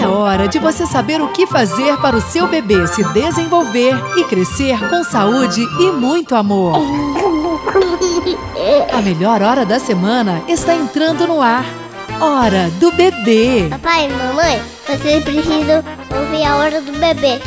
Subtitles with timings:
[0.00, 4.24] É hora de você saber o que fazer para o seu bebê se desenvolver e
[4.24, 6.74] crescer com saúde e muito amor.
[8.92, 11.64] A melhor hora da semana está entrando no ar.
[12.20, 13.68] Hora do bebê.
[13.70, 17.40] Papai e mamãe, vocês precisam ouvir a hora do bebê.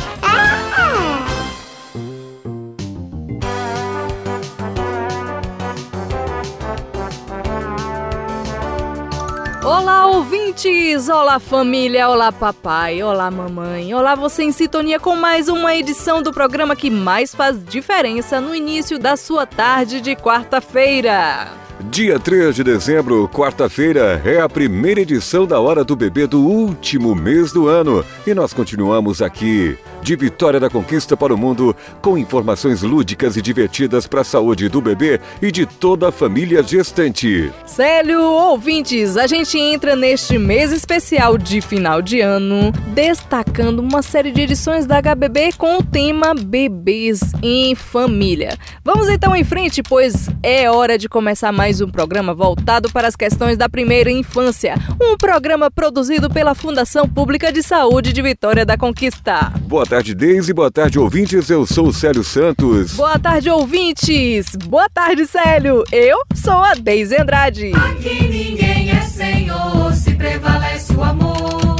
[9.70, 11.08] Olá, ouvintes!
[11.08, 12.08] Olá, família!
[12.08, 13.04] Olá, papai!
[13.04, 13.94] Olá, mamãe!
[13.94, 18.52] Olá, você em sintonia com mais uma edição do programa que mais faz diferença no
[18.52, 21.52] início da sua tarde de quarta-feira.
[21.88, 27.14] Dia 3 de dezembro, quarta-feira, é a primeira edição da Hora do Bebê do último
[27.14, 28.04] mês do ano.
[28.26, 33.42] E nós continuamos aqui de Vitória da Conquista para o mundo, com informações lúdicas e
[33.42, 37.52] divertidas para a saúde do bebê e de toda a família gestante.
[37.66, 44.30] Célio, ouvintes, a gente entra neste mês especial de final de ano, destacando uma série
[44.30, 48.56] de edições da HBB com o tema Bebês em Família.
[48.84, 53.16] Vamos então em frente, pois é hora de começar mais um programa voltado para as
[53.16, 54.74] questões da primeira infância.
[55.00, 59.52] Um programa produzido pela Fundação Pública de Saúde de Vitória da Conquista.
[59.66, 60.52] Boa tarde, Deise.
[60.52, 61.50] Boa tarde, ouvintes.
[61.50, 62.92] Eu sou o Célio Santos.
[62.92, 64.46] Boa tarde, ouvintes.
[64.68, 65.82] Boa tarde, Célio.
[65.90, 67.72] Eu sou a Deise Andrade.
[67.74, 71.74] Aqui ninguém é senhor, se prevalece o amor.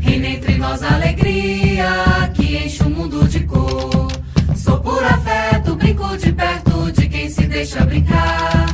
[0.00, 4.08] Reina entre nós a alegria que enche o mundo de cor.
[4.56, 8.69] Sou por afeto, brinco de perto de quem se deixa brincar.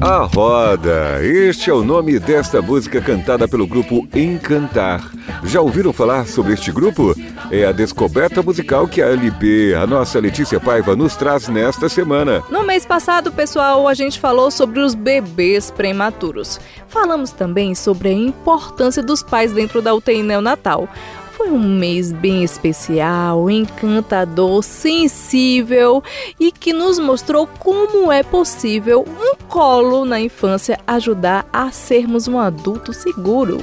[0.00, 1.24] A Roda.
[1.24, 5.10] Este é o nome desta música cantada pelo grupo Encantar.
[5.44, 7.14] Já ouviram falar sobre este grupo?
[7.50, 12.42] É a descoberta musical que a LP, a nossa Letícia Paiva, nos traz nesta semana.
[12.50, 16.60] No mês passado, pessoal, a gente falou sobre os bebês prematuros.
[16.88, 20.88] Falamos também sobre a importância dos pais dentro da UTI neonatal.
[21.36, 26.02] Foi um mês bem especial, encantador, sensível
[26.38, 32.38] e que nos mostrou como é possível um colo na infância ajudar a sermos um
[32.38, 33.58] adulto seguro.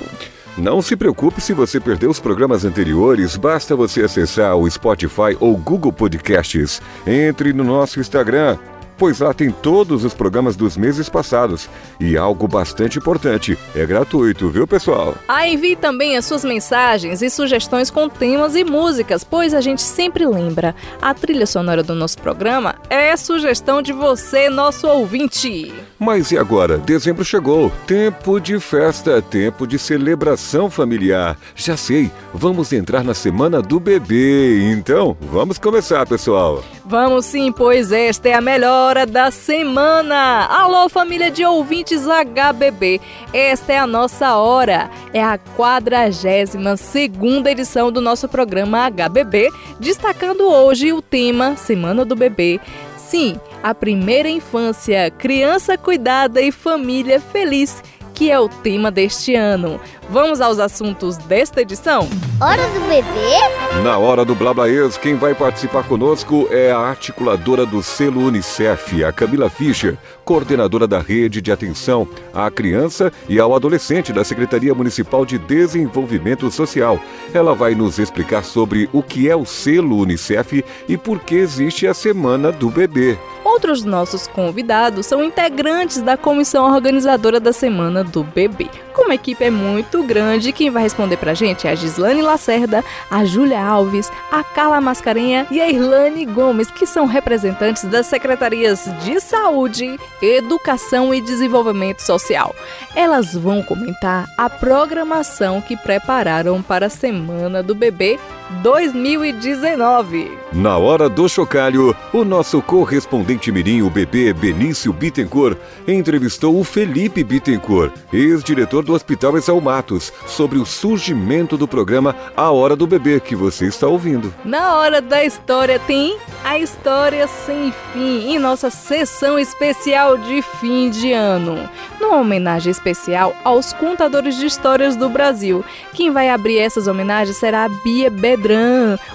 [0.58, 5.56] Não se preocupe se você perdeu os programas anteriores, basta você acessar o Spotify ou
[5.56, 6.82] Google Podcasts.
[7.08, 8.58] Entre no nosso Instagram,
[9.02, 11.68] pois lá tem todos os programas dos meses passados.
[12.00, 15.16] E algo bastante importante, é gratuito, viu pessoal?
[15.28, 19.82] Ah, envie também as suas mensagens e sugestões com temas e músicas, pois a gente
[19.82, 25.74] sempre lembra, a trilha sonora do nosso programa é sugestão de você, nosso ouvinte.
[25.98, 26.78] Mas e agora?
[26.78, 27.72] Dezembro chegou.
[27.88, 31.40] Tempo de festa, tempo de celebração familiar.
[31.56, 34.72] Já sei, vamos entrar na semana do bebê.
[34.72, 36.64] Então, vamos começar, pessoal.
[36.86, 40.48] Vamos sim, pois esta é a melhor hora da semana.
[40.48, 43.00] Alô, família de ouvintes HBB.
[43.32, 44.92] Esta é a nossa hora.
[45.14, 49.50] É a 42 segunda edição do nosso programa HBB,
[49.80, 52.60] destacando hoje o tema Semana do Bebê.
[52.98, 57.82] Sim, a primeira infância, criança cuidada e família feliz,
[58.14, 59.80] que é o tema deste ano.
[60.12, 62.06] Vamos aos assuntos desta edição?
[62.42, 63.82] Hora do bebê?
[63.82, 69.14] Na hora do Blablaês, quem vai participar conosco é a articuladora do selo Unicef, a
[69.14, 75.26] Camila Fischer, coordenadora da rede de atenção à criança e ao adolescente da Secretaria Municipal
[75.26, 77.00] de Desenvolvimento Social.
[77.34, 81.88] Ela vai nos explicar sobre o que é o selo Unicef e por que existe
[81.88, 83.18] a Semana do Bebê.
[83.44, 88.70] Outros nossos convidados são integrantes da comissão organizadora da Semana do Bebê.
[88.94, 92.84] Como a equipe é muito grande, quem vai responder pra gente é a Gislane Lacerda,
[93.10, 98.90] a Júlia Alves, a Carla Mascarenha e a Irlane Gomes, que são representantes das secretarias
[99.04, 102.56] de Saúde, Educação e Desenvolvimento Social.
[102.96, 108.20] Elas vão comentar a programação que prepararam para a Semana do Bebê
[108.62, 110.38] 2019.
[110.54, 115.58] Na hora do chocalho, o nosso correspondente mirim, o bebê Benício Bittencourt,
[115.88, 122.52] entrevistou o Felipe Bittencourt, ex-diretor do Hospital Exal Matos, sobre o surgimento do programa A
[122.52, 124.34] Hora do Bebê, que você está ouvindo.
[124.44, 130.90] Na hora da história tem a história sem fim em nossa sessão especial de fim
[130.90, 131.70] de ano.
[132.00, 135.64] Numa homenagem especial aos contadores de histórias do Brasil.
[135.94, 138.10] Quem vai abrir essas homenagens será a Bia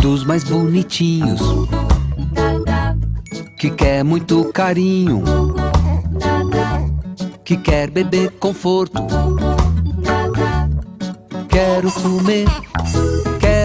[0.00, 1.40] dos mais bonitinhos
[3.58, 5.24] que quer muito carinho,
[7.44, 9.04] que quer beber conforto.
[11.48, 12.46] Quero comer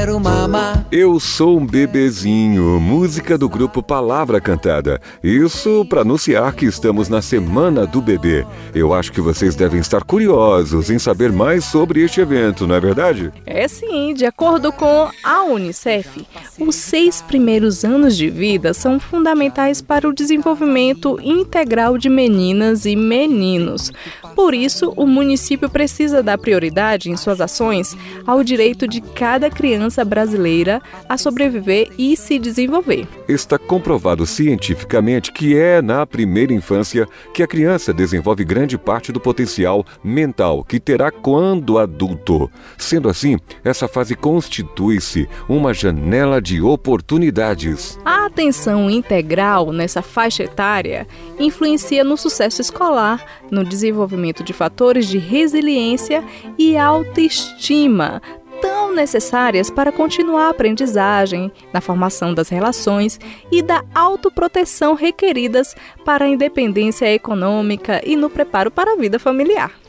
[0.03, 0.85] quero mamar.
[0.91, 4.99] Eu sou um bebezinho, música do grupo Palavra Cantada.
[5.23, 8.45] Isso para anunciar que estamos na Semana do Bebê.
[8.75, 12.81] Eu acho que vocês devem estar curiosos em saber mais sobre este evento, não é
[12.81, 13.31] verdade?
[13.45, 16.27] É sim, de acordo com a Unicef,
[16.59, 22.93] os seis primeiros anos de vida são fundamentais para o desenvolvimento integral de meninas e
[22.93, 23.89] meninos.
[24.35, 27.95] Por isso, o município precisa dar prioridade em suas ações
[28.25, 33.05] ao direito de cada criança brasileira a sobreviver e se desenvolver.
[33.27, 39.19] Está comprovado cientificamente que é na primeira infância que a criança desenvolve grande parte do
[39.19, 42.49] potencial mental que terá quando adulto.
[42.77, 47.99] Sendo assim, essa fase constitui-se uma janela de oportunidades.
[48.05, 51.05] A atenção integral nessa faixa etária
[51.39, 56.23] influencia no sucesso escolar, no desenvolvimento de fatores de resiliência
[56.57, 58.21] e autoestima,
[58.63, 63.19] tão necessárias para continuar a aprendizagem, na formação das relações
[63.51, 65.75] e da autoproteção requeridas
[66.05, 69.82] para a independência econômica e no preparo para a vida familiar.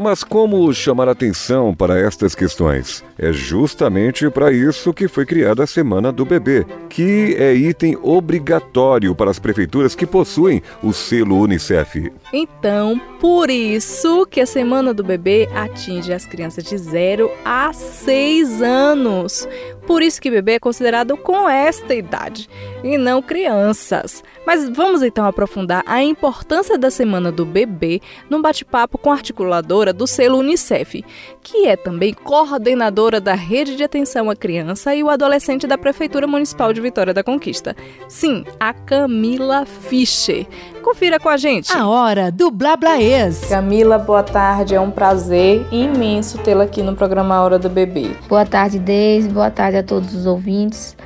[0.00, 3.02] Mas como chamar atenção para estas questões?
[3.18, 9.12] É justamente para isso que foi criada a Semana do Bebê, que é item obrigatório
[9.12, 12.12] para as prefeituras que possuem o selo Unicef.
[12.32, 18.62] Então, por isso que a Semana do Bebê atinge as crianças de 0 a 6
[18.62, 19.48] anos.
[19.88, 22.46] Por isso que bebê é considerado com esta idade
[22.84, 24.22] e não crianças.
[24.46, 29.87] Mas vamos então aprofundar a importância da Semana do Bebê num bate-papo com a articuladora
[29.92, 31.04] do selo Unicef,
[31.42, 36.26] que é também coordenadora da Rede de Atenção à Criança e o Adolescente da Prefeitura
[36.26, 37.76] Municipal de Vitória da Conquista.
[38.08, 40.46] Sim, a Camila Fischer.
[40.82, 41.72] Confira com a gente.
[41.76, 43.44] A hora do Blablaês.
[43.48, 44.74] Camila, boa tarde.
[44.74, 48.10] É um prazer imenso tê-la aqui no programa Hora do Bebê.
[48.28, 49.28] Boa tarde, Deise.
[49.28, 50.96] Boa tarde a todos os ouvintes.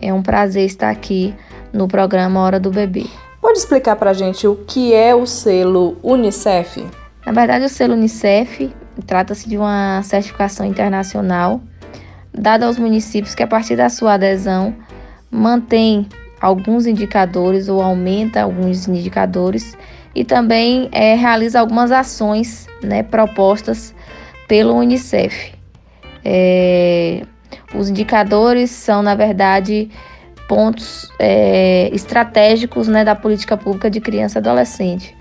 [0.00, 1.34] É um prazer estar aqui
[1.72, 3.06] no programa Hora do Bebê.
[3.40, 6.84] Pode explicar pra gente o que é o selo Unicef?
[7.24, 8.72] Na verdade, o selo Unicef
[9.06, 11.60] trata-se de uma certificação internacional
[12.32, 14.74] dada aos municípios que, a partir da sua adesão,
[15.30, 16.08] mantém
[16.40, 19.76] alguns indicadores ou aumenta alguns indicadores
[20.14, 23.94] e também é, realiza algumas ações né, propostas
[24.48, 25.54] pelo Unicef.
[26.24, 27.22] É,
[27.74, 29.90] os indicadores são, na verdade,
[30.48, 35.16] pontos é, estratégicos né, da política pública de criança e adolescente,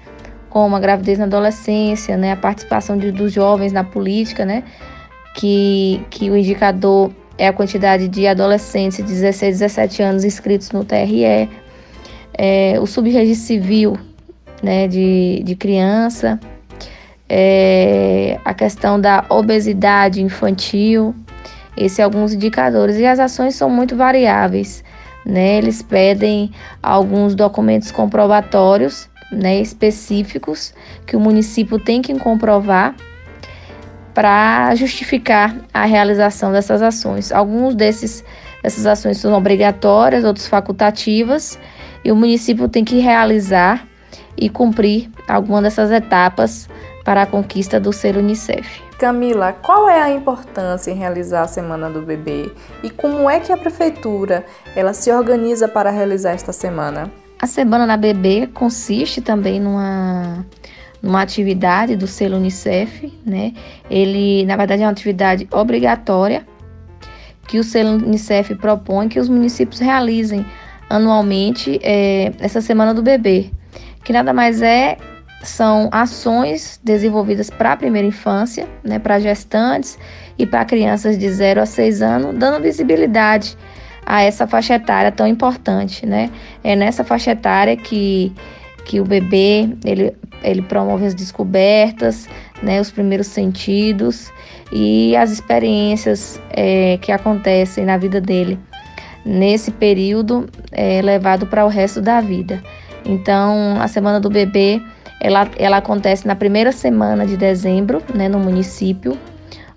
[0.51, 4.63] como a gravidez na adolescência, né, a participação de, dos jovens na política, né,
[5.33, 10.83] que, que o indicador é a quantidade de adolescentes de 16 17 anos inscritos no
[10.83, 11.49] TRE,
[12.37, 13.97] é, o subregistro civil
[14.61, 16.37] né, de, de criança,
[17.29, 21.15] é, a questão da obesidade infantil,
[21.77, 22.97] esses são alguns indicadores.
[22.97, 24.83] E as ações são muito variáveis.
[25.25, 25.57] Né?
[25.57, 26.51] Eles pedem
[26.83, 30.73] alguns documentos comprobatórios né, específicos
[31.05, 32.95] que o município tem que comprovar
[34.13, 37.31] para justificar a realização dessas ações.
[37.31, 38.23] Alguns desses
[38.61, 41.57] dessas ações são obrigatórias, outros facultativas,
[42.03, 43.87] e o município tem que realizar
[44.37, 46.69] e cumprir alguma dessas etapas
[47.03, 48.81] para a conquista do selo Unicef.
[48.99, 52.51] Camila, qual é a importância em realizar a Semana do Bebê
[52.83, 54.45] e como é que a prefeitura
[54.75, 57.11] ela se organiza para realizar esta semana?
[57.41, 60.45] A Semana da Bebê consiste também numa
[61.01, 63.53] numa atividade do selo Unicef, né?
[63.89, 66.45] Ele, na verdade, é uma atividade obrigatória
[67.47, 70.45] que o selo Unicef propõe que os municípios realizem
[70.87, 73.49] anualmente é, essa Semana do Bebê,
[74.03, 74.97] que nada mais é
[75.41, 79.97] são ações desenvolvidas para a primeira infância, né, para gestantes
[80.37, 83.57] e para crianças de 0 a 6 anos, dando visibilidade
[84.11, 86.29] a essa faixa etária tão importante, né?
[86.61, 88.33] É nessa faixa etária que,
[88.83, 90.13] que o bebê ele,
[90.43, 92.27] ele promove as descobertas,
[92.61, 94.29] né, os primeiros sentidos
[94.69, 98.59] e as experiências é, que acontecem na vida dele
[99.23, 102.61] nesse período é, levado para o resto da vida.
[103.05, 104.81] Então, a semana do bebê
[105.21, 109.17] ela, ela acontece na primeira semana de dezembro, né, no município.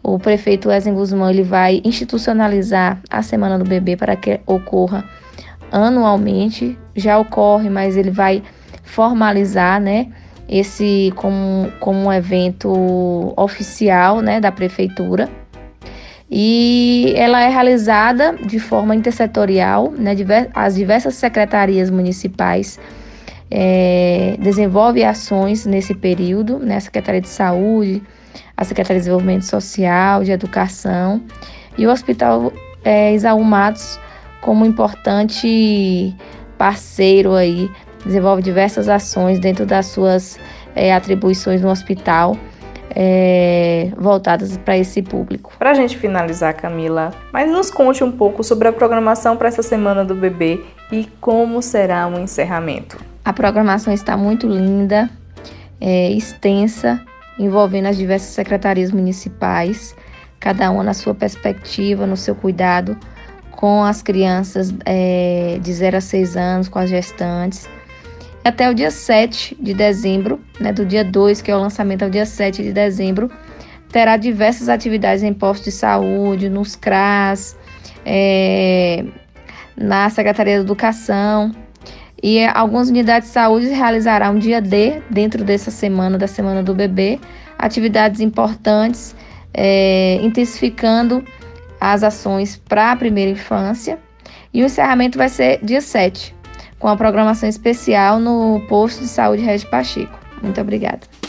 [0.05, 5.03] O prefeito Wesley Guzmão ele vai institucionalizar a semana do bebê para que ocorra
[5.73, 6.79] anualmente.
[6.95, 8.43] Já ocorre, mas ele vai
[8.83, 10.09] formalizar, né,
[10.47, 15.29] esse como, como um evento oficial, né, da prefeitura.
[16.31, 20.15] E ela é realizada de forma intersetorial, né,
[20.55, 22.79] as diversas secretarias municipais
[23.51, 26.77] é, desenvolve ações nesse período, né?
[26.77, 28.03] A Secretaria de Saúde,
[28.57, 31.23] a Secretaria de Desenvolvimento Social, de Educação
[31.77, 32.53] e o Hospital
[32.85, 33.99] é, Isaú Matos
[34.41, 36.15] como importante
[36.59, 37.71] parceiro aí,
[38.05, 40.39] desenvolve diversas ações dentro das suas
[40.77, 42.37] é, atribuições no hospital.
[42.97, 45.53] É, voltadas para esse público.
[45.59, 49.65] Para a gente finalizar, Camila, mas nos conte um pouco sobre a programação para essa
[49.65, 52.97] semana do bebê e como será o encerramento.
[53.25, 55.11] A programação está muito linda,
[55.81, 57.05] é, extensa,
[57.39, 59.95] envolvendo as diversas secretarias municipais,
[60.39, 62.97] cada uma na sua perspectiva, no seu cuidado
[63.51, 67.69] com as crianças é, de 0 a 6 anos, com as gestantes.
[68.45, 72.11] Até o dia 7 de dezembro, né, do dia 2, que é o lançamento ao
[72.11, 73.31] dia 7 de dezembro,
[73.91, 77.57] terá diversas atividades em postos de saúde, nos CRAS,
[78.05, 79.05] é,
[79.77, 81.53] na Secretaria de Educação,
[82.27, 86.75] e algumas unidades de saúde realizarão um dia D, dentro dessa semana, da Semana do
[86.75, 87.21] Bebê,
[87.59, 89.15] atividades importantes,
[89.53, 91.23] é, intensificando
[91.79, 93.99] as ações para a primeira infância.
[94.55, 96.35] E o encerramento vai ser dia 7,
[96.79, 100.19] com a programação especial no posto de saúde Regi Pacheco.
[100.43, 101.24] Muito obrigada.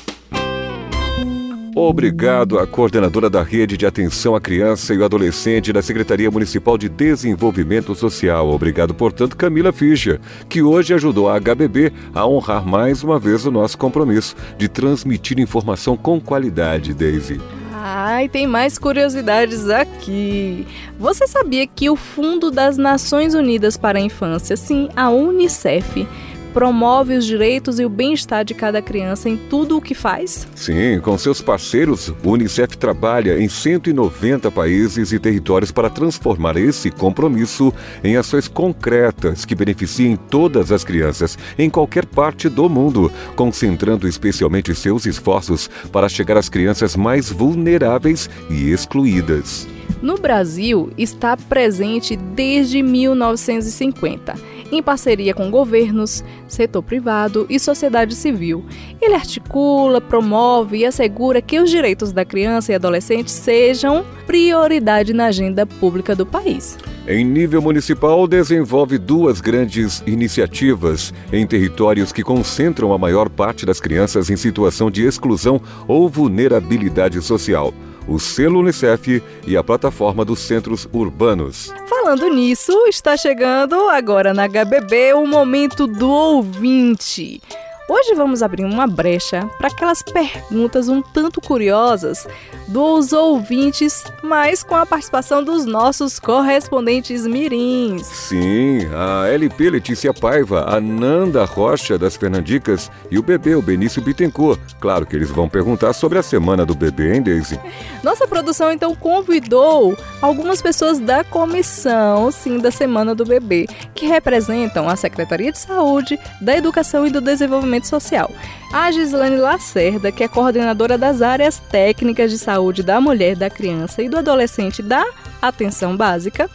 [1.77, 6.77] Obrigado à coordenadora da Rede de Atenção à Criança e o Adolescente da Secretaria Municipal
[6.77, 8.49] de Desenvolvimento Social.
[8.49, 13.51] Obrigado, portanto, Camila Fischer, que hoje ajudou a HBB a honrar mais uma vez o
[13.51, 17.41] nosso compromisso de transmitir informação com qualidade, Daisy.
[17.73, 20.65] Ai, tem mais curiosidades aqui.
[20.97, 26.07] Você sabia que o Fundo das Nações Unidas para a Infância, sim, a UNICEF,
[26.55, 30.47] promove os direitos e o bem-estar de cada criança em tudo o que faz?
[30.55, 36.89] Sim, com seus parceiros, o Unicef trabalha em 190 países e territórios para transformar esse
[36.89, 44.07] compromisso em ações concretas que beneficiem todas as crianças em qualquer parte do mundo, concentrando
[44.07, 49.67] especialmente seus esforços para chegar às crianças mais vulneráveis e excluídas.
[50.01, 58.65] No Brasil, está presente desde 1950 em parceria com governos, setor privado e sociedade civil.
[59.01, 65.25] Ele articula, promove e assegura que os direitos da criança e adolescente sejam prioridade na
[65.27, 66.77] agenda pública do país.
[67.07, 73.79] Em nível municipal, desenvolve duas grandes iniciativas em territórios que concentram a maior parte das
[73.79, 77.73] crianças em situação de exclusão ou vulnerabilidade social
[78.07, 81.73] o selo Unicef e a plataforma dos centros urbanos.
[81.87, 87.41] Falando nisso, está chegando agora na HBB o momento do ouvinte.
[87.87, 92.27] Hoje vamos abrir uma brecha para aquelas perguntas um tanto curiosas
[92.67, 98.07] dos ouvintes, mas com a participação dos nossos correspondentes mirins.
[98.07, 104.01] Sim, a LP Letícia Paiva, a Nanda Rocha das Fernandicas e o bebê, o Benício
[104.01, 104.59] Bittencourt.
[104.79, 107.59] Claro que eles vão perguntar sobre a semana do bebê, hein, Daisy?
[108.03, 114.89] Nossa produção então convidou algumas pessoas da comissão, sim, da semana do bebê, que representam
[114.89, 118.31] a Secretaria de Saúde, da Educação e do Desenvolvimento Desenvolvimento Social.
[118.71, 124.01] A Gislane Lacerda, que é coordenadora das áreas técnicas de saúde da mulher, da criança
[124.01, 125.05] e do adolescente da
[125.41, 126.49] atenção básica.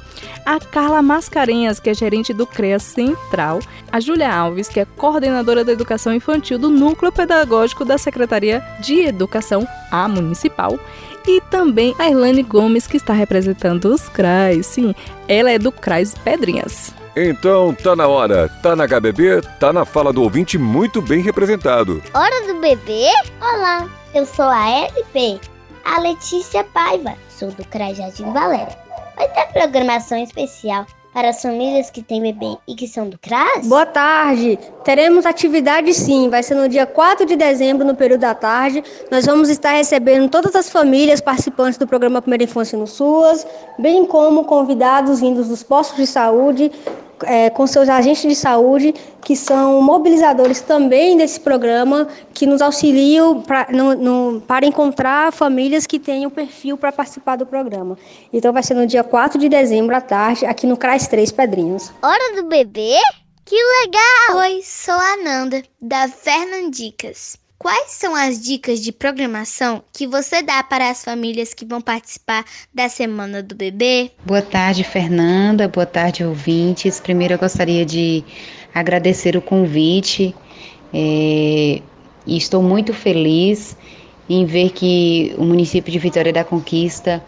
[0.45, 3.61] A Carla Mascarenhas, que é gerente do CREA Central.
[3.91, 9.01] A Júlia Alves, que é coordenadora da educação infantil do Núcleo Pedagógico da Secretaria de
[9.01, 10.79] Educação, a Municipal
[11.27, 14.67] e também a Irlane Gomes, que está representando os CRAs.
[14.67, 14.95] Sim,
[15.29, 16.95] ela é do CRAS Pedrinhas.
[17.17, 22.03] Então tá na hora, tá na HBB, tá na fala do ouvinte muito bem representado.
[22.15, 23.09] Hora do bebê?
[23.41, 25.41] Olá, eu sou a LP,
[25.85, 28.79] a Letícia Paiva, sou do CRAS Jardim Valéria.
[29.17, 33.67] vai ter programação especial para as famílias que têm bebê e que são do CRAS?
[33.67, 34.59] Boa tarde!
[34.85, 38.83] Teremos atividade sim, vai ser no dia 4 de dezembro, no período da tarde.
[39.11, 43.47] Nós vamos estar recebendo todas as famílias participantes do programa Primeira Infância no SUAS,
[43.79, 46.71] bem como convidados vindos dos postos de saúde,
[47.25, 53.41] é, com seus agentes de saúde, que são mobilizadores também desse programa, que nos auxiliam
[53.43, 57.99] pra, no, no, para encontrar famílias que tenham perfil para participar do programa.
[58.33, 61.93] Então vai ser no dia 4 de dezembro à tarde, aqui no CRAS 3 Pedrinhos.
[62.03, 62.97] Hora do bebê?
[63.45, 64.43] Que legal!
[64.43, 67.37] Oi, sou a Ananda, da Fernandicas.
[67.63, 72.43] Quais são as dicas de programação que você dá para as famílias que vão participar
[72.73, 74.13] da Semana do Bebê?
[74.25, 75.69] Boa tarde, Fernanda.
[75.69, 76.99] Boa tarde, ouvintes.
[76.99, 78.25] Primeiro, eu gostaria de
[78.75, 80.35] agradecer o convite
[80.91, 81.83] é,
[82.27, 83.77] e estou muito feliz
[84.27, 87.23] em ver que o município de Vitória da Conquista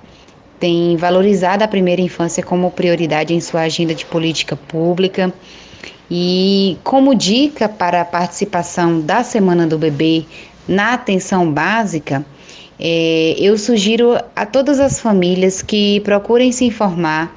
[0.58, 5.30] tem valorizado a primeira infância como prioridade em sua agenda de política pública
[6.10, 10.24] e como dica para a participação da Semana do Bebê
[10.66, 12.24] na atenção básica,
[12.78, 17.34] é, eu sugiro a todas as famílias que procurem se informar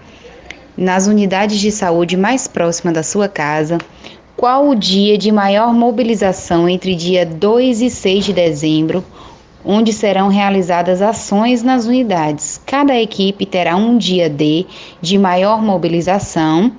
[0.78, 3.78] nas unidades de saúde mais próximas da sua casa
[4.36, 9.04] qual o dia de maior mobilização entre dia 2 e 6 de dezembro,
[9.64, 12.62] onde serão realizadas ações nas unidades.
[12.66, 14.66] Cada equipe terá um dia D
[15.02, 16.72] de maior mobilização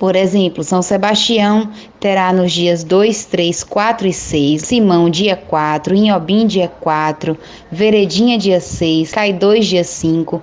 [0.00, 1.68] por exemplo, São Sebastião
[2.00, 7.36] terá nos dias 2, 3, 4 e 6, Simão dia 4, Inhobim dia 4,
[7.70, 10.42] Veredinha dia 6, Cai 2 dia 5.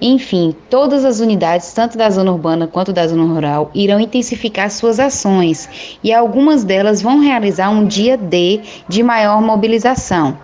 [0.00, 5.00] Enfim, todas as unidades, tanto da zona urbana quanto da zona rural, irão intensificar suas
[5.00, 5.68] ações
[6.04, 10.38] e algumas delas vão realizar um dia D de maior mobilização.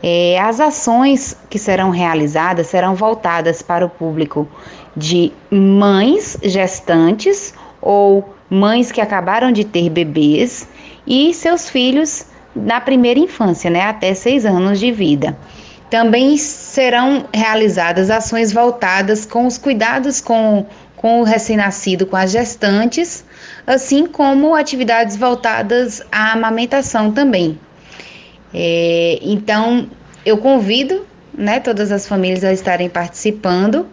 [0.00, 4.46] É, as ações que serão realizadas serão voltadas para o público
[4.96, 7.52] de mães gestantes
[7.86, 10.68] ou mães que acabaram de ter bebês
[11.06, 15.36] e seus filhos na primeira infância, né, até seis anos de vida.
[15.88, 23.24] Também serão realizadas ações voltadas com os cuidados com, com o recém-nascido, com as gestantes,
[23.64, 27.56] assim como atividades voltadas à amamentação também.
[28.52, 29.88] É, então,
[30.24, 33.86] eu convido né, todas as famílias a estarem participando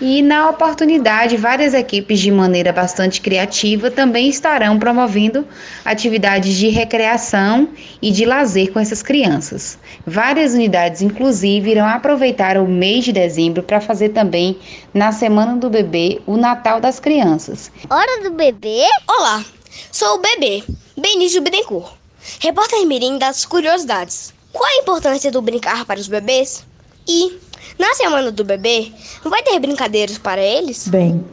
[0.00, 5.46] e na oportunidade, várias equipes, de maneira bastante criativa, também estarão promovendo
[5.84, 7.68] atividades de recreação
[8.00, 9.78] e de lazer com essas crianças.
[10.06, 14.58] Várias unidades, inclusive, irão aproveitar o mês de dezembro para fazer também,
[14.94, 17.70] na Semana do Bebê, o Natal das Crianças.
[17.90, 18.84] Hora do bebê?
[19.08, 19.44] Olá,
[19.90, 20.62] sou o bebê,
[20.96, 21.92] Benício Bittencourt,
[22.40, 24.32] repórter Mirim das Curiosidades.
[24.52, 26.64] Qual a importância do brincar para os bebês?
[27.06, 27.47] E
[27.78, 28.92] na semana do bebê,
[29.24, 30.86] vai ter brincadeiras para eles?
[30.88, 31.24] Bem,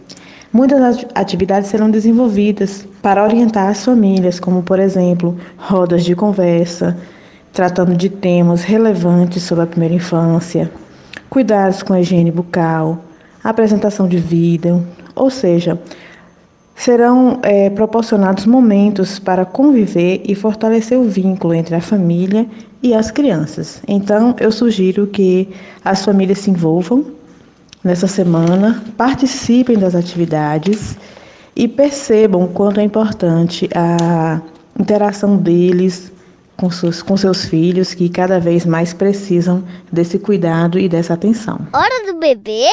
[0.52, 6.98] muitas atividades serão desenvolvidas para orientar as famílias, como por exemplo, rodas de conversa,
[7.54, 10.72] tratando de temas relevantes sobre a primeira infância,
[11.30, 13.00] cuidados com a higiene bucal,
[13.44, 15.80] apresentação de vídeo, ou seja,
[16.76, 22.46] serão é, proporcionados momentos para conviver e fortalecer o vínculo entre a família
[22.84, 23.82] e as crianças.
[23.88, 25.50] Então, eu sugiro que
[25.84, 27.06] as famílias se envolvam
[27.84, 30.98] nessa semana, participem das atividades
[31.56, 34.42] e percebam o quanto é importante a
[34.78, 36.12] interação deles
[36.58, 41.60] com seus, com seus filhos, que cada vez mais precisam desse cuidado e dessa atenção.
[41.74, 42.68] Hora do bebê?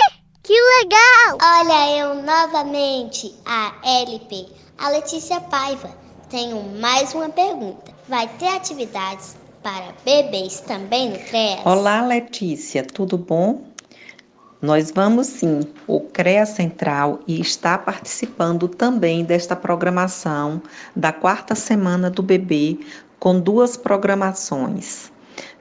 [0.45, 1.39] Que legal!
[1.41, 5.89] Olha eu novamente, a LP, a Letícia Paiva.
[6.29, 7.93] Tenho mais uma pergunta.
[8.09, 11.65] Vai ter atividades para bebês também no CREAS?
[11.65, 13.63] Olá, Letícia, tudo bom?
[14.61, 20.61] Nós vamos sim, o CREA Central e está participando também desta programação
[20.97, 22.81] da quarta semana do bebê
[23.17, 25.12] com duas programações.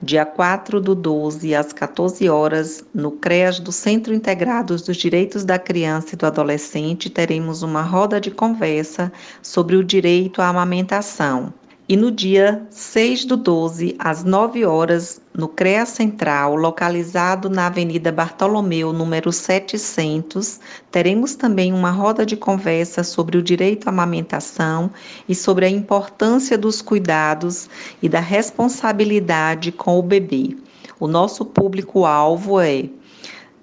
[0.04, 5.60] Dia 4 do 12, às 14 horas, no CREAS do Centro Integrados dos Direitos da
[5.60, 11.54] Criança e do Adolescente, teremos uma roda de conversa sobre o direito à amamentação.
[11.92, 18.14] E no dia 6 do 12, às 9 horas, no CREA Central, localizado na Avenida
[18.14, 24.90] Bartolomeu, número 700, teremos também uma roda de conversa sobre o direito à amamentação
[25.28, 27.70] e sobre a importância dos cuidados
[28.02, 30.56] e da responsabilidade com o bebê.
[30.98, 32.86] O nosso público-alvo é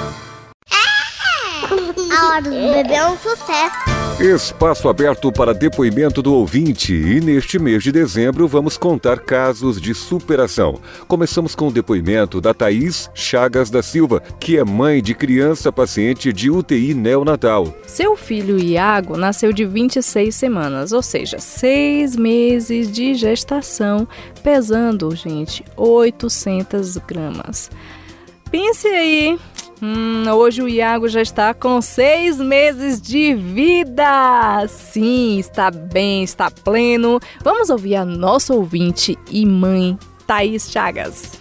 [1.69, 3.97] A hora do bebê é um sucesso.
[4.19, 9.93] Espaço aberto para depoimento do ouvinte e neste mês de dezembro vamos contar casos de
[9.93, 10.79] superação.
[11.07, 16.31] Começamos com o depoimento da Thaís Chagas da Silva, que é mãe de criança paciente
[16.31, 17.75] de UTI neonatal.
[17.85, 24.07] Seu filho Iago nasceu de 26 semanas, ou seja, seis meses de gestação,
[24.41, 27.69] pesando, gente, 800 gramas.
[28.49, 29.37] Pense aí,
[29.79, 34.65] Hum, hoje o Iago já está com seis meses de vida.
[34.67, 37.19] Sim, está bem, está pleno.
[37.43, 41.33] Vamos ouvir a nossa ouvinte e mãe, Thaís Chagas.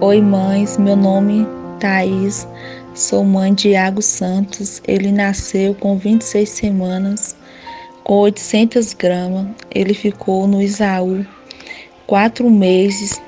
[0.00, 0.78] Oi, mães.
[0.78, 2.46] Meu nome é Thaís.
[2.94, 4.80] Sou mãe de Iago Santos.
[4.86, 7.36] Ele nasceu com 26 semanas,
[8.04, 9.48] com 800 gramas.
[9.74, 11.26] Ele ficou no Isaú
[12.06, 13.20] quatro meses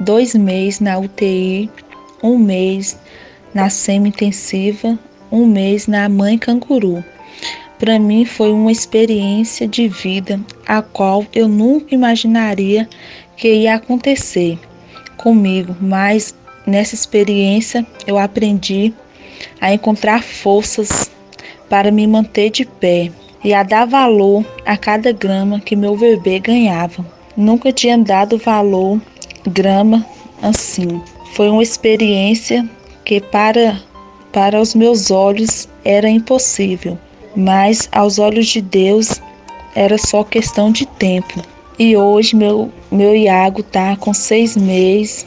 [0.00, 1.70] dois meses na UTI,
[2.22, 2.98] um mês
[3.52, 4.98] na semi-intensiva,
[5.30, 7.04] um mês na mãe canguru.
[7.78, 12.88] Para mim foi uma experiência de vida a qual eu nunca imaginaria
[13.36, 14.58] que ia acontecer
[15.16, 16.34] comigo, mas
[16.66, 18.92] nessa experiência eu aprendi
[19.60, 21.10] a encontrar forças
[21.68, 23.10] para me manter de pé
[23.42, 27.04] e a dar valor a cada grama que meu bebê ganhava.
[27.36, 29.00] Nunca tinha dado valor
[29.48, 30.04] grama
[30.42, 31.00] assim.
[31.34, 32.68] Foi uma experiência
[33.04, 33.80] que para
[34.32, 36.96] para os meus olhos era impossível,
[37.34, 39.20] mas aos olhos de Deus
[39.74, 41.42] era só questão de tempo.
[41.78, 45.26] E hoje meu meu Iago tá com seis meses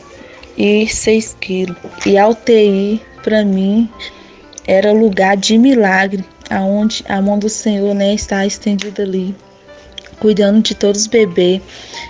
[0.58, 1.78] e seis quilos.
[2.06, 3.90] E a UTI para mim
[4.66, 9.36] era lugar de milagre, aonde a mão do Senhor né, está estendida ali,
[10.24, 11.62] cuidando de todos os bebês.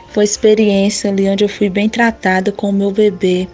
[0.09, 3.47] Foi experiência ali onde eu fui bem tratada com o meu bebê.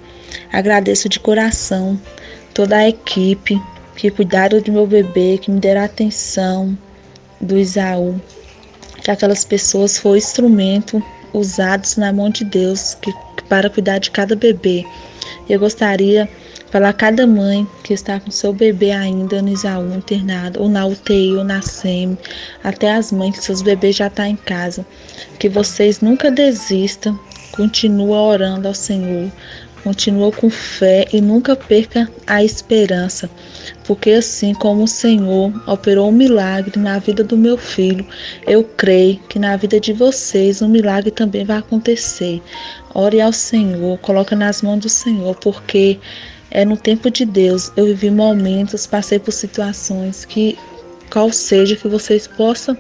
[0.52, 1.98] Agradeço de coração
[2.54, 3.58] toda a equipe
[3.96, 6.78] que cuidaram do meu bebê, que me deram atenção
[7.40, 8.20] do Isaú.
[9.02, 11.02] Que aquelas pessoas foram instrumento
[11.34, 13.14] usados na mão de Deus que,
[13.48, 14.86] para cuidar de cada bebê.
[15.48, 16.28] Eu gostaria
[16.72, 21.36] para cada mãe que está com seu bebê ainda no Isaú internado, ou na UTI,
[21.36, 22.18] ou na SEMI,
[22.64, 24.86] até as mães que seus bebês já estão tá em casa,
[25.40, 27.20] que vocês nunca desistam,
[27.52, 29.32] continua orando ao Senhor,
[29.84, 33.30] continua com fé e nunca perca a esperança,
[33.86, 38.06] porque assim como o Senhor operou um milagre na vida do meu filho,
[38.46, 42.42] eu creio que na vida de vocês um milagre também vai acontecer.
[42.94, 46.00] Ore ao Senhor, coloca nas mãos do Senhor, porque
[46.52, 47.72] é no tempo de Deus.
[47.76, 50.58] Eu vivi momentos, passei por situações que,
[51.12, 52.78] qual seja que vocês possam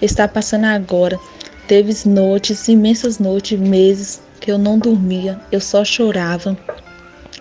[0.00, 1.18] estar passando agora.
[1.66, 6.56] Teve noites, imensas noites, meses que eu não dormia, eu só chorava.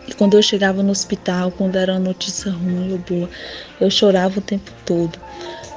[0.08, 3.30] E quando eu chegava no hospital, quando era notícia ruim ou boa,
[3.80, 5.27] eu chorava o tempo todo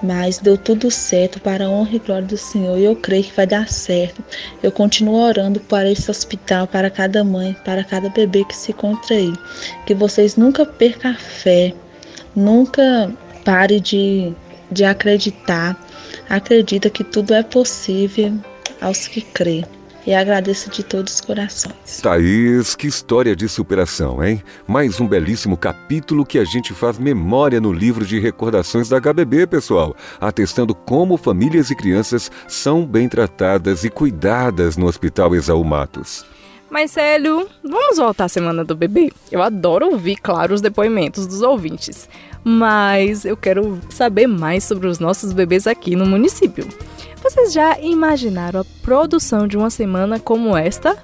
[0.03, 3.37] mas deu tudo certo para a honra e glória do Senhor e eu creio que
[3.37, 4.25] vai dar certo.
[4.63, 9.17] Eu continuo orando para esse hospital, para cada mãe, para cada bebê que se encontra
[9.17, 9.33] aí.
[9.87, 11.75] Que vocês nunca percam a fé,
[12.35, 13.13] nunca
[13.45, 14.33] pare de,
[14.71, 15.79] de acreditar.
[16.29, 18.33] Acredita que tudo é possível
[18.81, 19.65] aos que crê.
[20.07, 22.01] E agradeço de todos os corações.
[22.03, 24.43] Thaís, que história de superação, hein?
[24.67, 29.47] Mais um belíssimo capítulo que a gente faz memória no livro de recordações da HBB,
[29.47, 36.25] pessoal, atestando como famílias e crianças são bem tratadas e cuidadas no Hospital Exaú Matos.
[36.71, 39.11] Mas, Célio, vamos voltar à Semana do Bebê?
[39.31, 42.09] Eu adoro ouvir, claro, os depoimentos dos ouvintes.
[42.45, 46.67] Mas eu quero saber mais sobre os nossos bebês aqui no município.
[47.23, 50.97] Vocês já imaginaram a produção de uma semana como esta?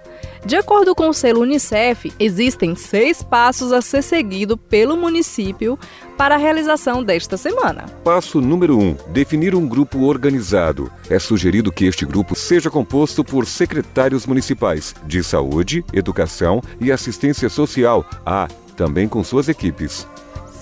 [0.46, 5.78] De acordo com o selo Unicef, existem seis passos a ser seguido pelo município
[6.16, 7.84] para a realização desta semana.
[8.02, 10.90] Passo número 1: um, definir um grupo organizado.
[11.10, 17.50] É sugerido que este grupo seja composto por secretários municipais de saúde, educação e assistência
[17.50, 20.06] social, ah, também com suas equipes.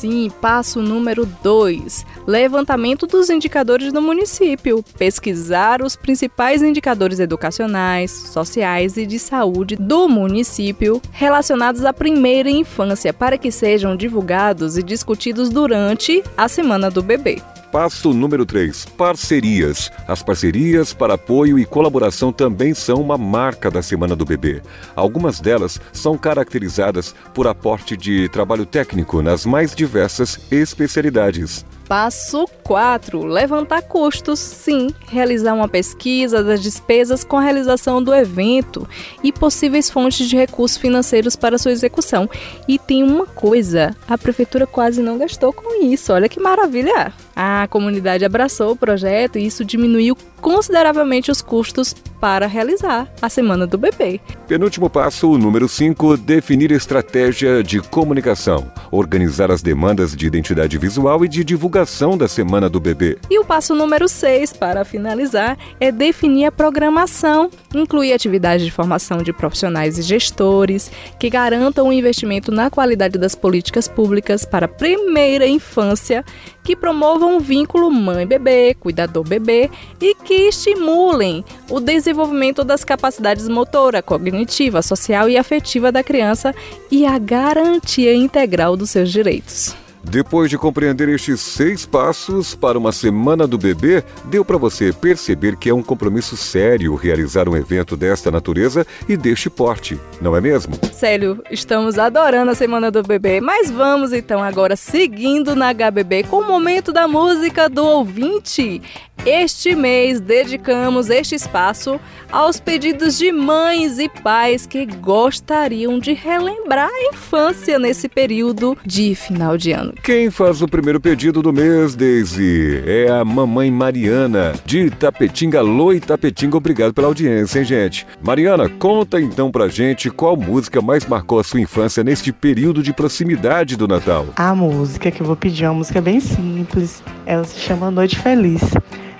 [0.04, 4.84] Sim, passo número 2: levantamento dos indicadores do município.
[4.98, 13.14] Pesquisar os principais indicadores educacionais, sociais e de saúde do município relacionados à primeira infância
[13.14, 17.40] para que sejam divulgados e discutidos durante a Semana do Bebê.
[17.74, 19.90] Passo número 3: parcerias.
[20.06, 24.62] As parcerias para apoio e colaboração também são uma marca da Semana do Bebê.
[24.94, 31.66] Algumas delas são caracterizadas por aporte de trabalho técnico nas mais diversas especialidades.
[31.88, 33.24] Passo 4.
[33.24, 34.38] Levantar custos.
[34.38, 38.88] Sim, realizar uma pesquisa das despesas com a realização do evento
[39.20, 42.30] e possíveis fontes de recursos financeiros para sua execução.
[42.68, 46.12] E tem uma coisa: a prefeitura quase não gastou com isso.
[46.12, 47.12] Olha que maravilha!
[47.36, 53.66] A comunidade abraçou o projeto e isso diminuiu consideravelmente os custos para realizar a Semana
[53.66, 54.20] do Bebê.
[54.46, 61.24] Penúltimo passo, o número 5, definir estratégia de comunicação, organizar as demandas de identidade visual
[61.24, 63.16] e de divulgação da Semana do Bebê.
[63.30, 69.18] E o passo número 6, para finalizar, é definir a programação, incluir atividades de formação
[69.18, 74.68] de profissionais e gestores que garantam o investimento na qualidade das políticas públicas para a
[74.68, 76.22] primeira infância,
[76.62, 84.82] que promovam o vínculo mãe-bebê, cuidador-bebê e que estimulem o desenvolvimento das capacidades motora, cognitiva,
[84.82, 86.54] social e afetiva da criança
[86.90, 89.83] e a garantia integral dos seus direitos.
[90.04, 95.56] Depois de compreender estes seis passos para uma semana do bebê, deu para você perceber
[95.56, 100.40] que é um compromisso sério realizar um evento desta natureza e deste porte, não é
[100.40, 100.74] mesmo?
[100.92, 106.40] Célio, estamos adorando a semana do bebê, mas vamos então agora seguindo na HBB com
[106.40, 108.82] o momento da música do ouvinte.
[109.24, 111.98] Este mês dedicamos este espaço
[112.30, 119.14] aos pedidos de mães e pais que gostariam de relembrar a infância nesse período de
[119.14, 119.93] final de ano.
[120.02, 122.82] Quem faz o primeiro pedido do mês, Daisy?
[122.86, 125.60] É a mamãe Mariana, de Tapetinga.
[125.60, 128.06] Alô, Tapetinga, obrigado pela audiência, hein, gente?
[128.22, 132.92] Mariana, conta então pra gente qual música mais marcou a sua infância neste período de
[132.92, 134.26] proximidade do Natal.
[134.36, 138.18] A música que eu vou pedir é uma música bem simples, ela se chama Noite
[138.18, 138.62] Feliz.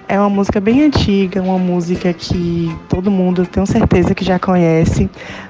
[0.07, 5.09] É uma música bem antiga, uma música que todo mundo tenho certeza que já conhece,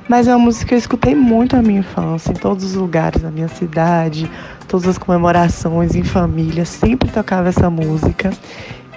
[0.08, 3.20] mas é uma música que eu escutei muito na minha infância, em todos os lugares
[3.20, 4.30] da minha cidade,
[4.68, 8.30] todas as comemorações em família, sempre tocava essa música.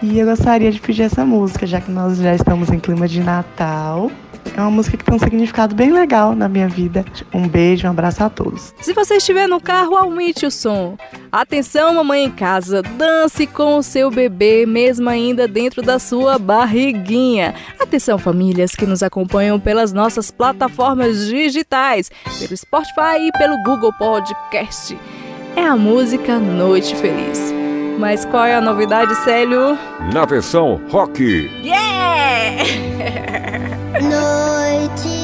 [0.01, 3.23] E eu gostaria de pedir essa música, já que nós já estamos em clima de
[3.23, 4.11] Natal.
[4.55, 7.05] É uma música que tem um significado bem legal na minha vida.
[7.33, 8.73] Um beijo, um abraço a todos.
[8.81, 10.97] Se você estiver no carro, aumente o som.
[11.31, 17.53] Atenção, mamãe em casa, dance com o seu bebê, mesmo ainda dentro da sua barriguinha.
[17.79, 24.97] Atenção, famílias que nos acompanham pelas nossas plataformas digitais, pelo Spotify e pelo Google Podcast.
[25.55, 27.53] É a música Noite Feliz.
[27.97, 29.77] Mas qual é a novidade, Célio?
[30.13, 31.49] Na versão rock.
[31.63, 33.77] Yeah!
[33.93, 35.16] Noite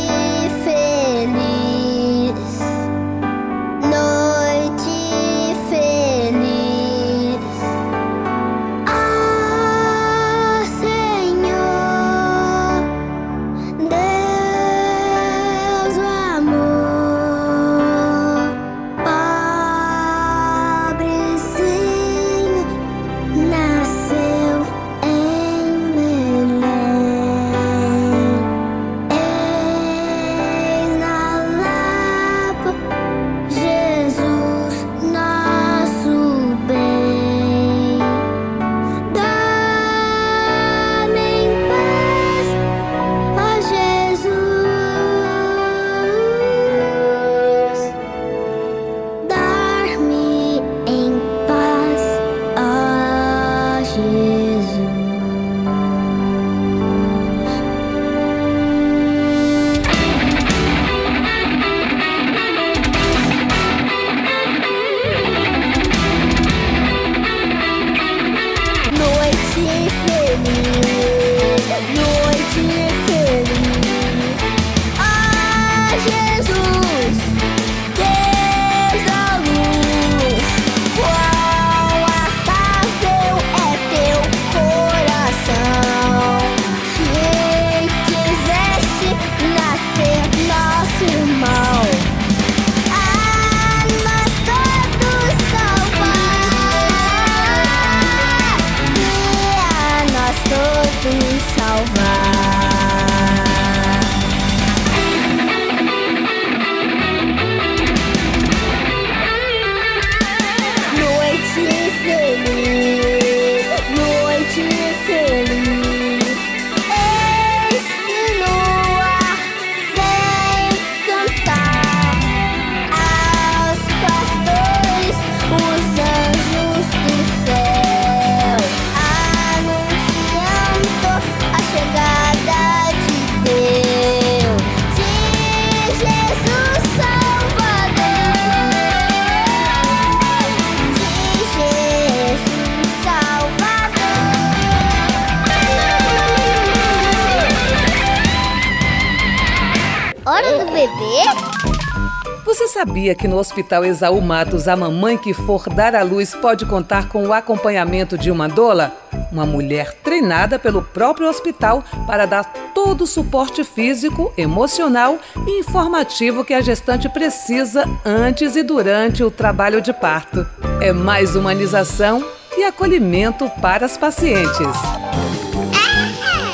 [153.04, 157.10] sabia que no Hospital Exaú Matos a mamãe que for dar à luz pode contar
[157.10, 158.96] com o acompanhamento de uma doula?
[159.30, 166.46] Uma mulher treinada pelo próprio hospital para dar todo o suporte físico, emocional e informativo
[166.46, 170.48] que a gestante precisa antes e durante o trabalho de parto.
[170.80, 172.24] É mais humanização
[172.58, 174.78] e acolhimento para as pacientes.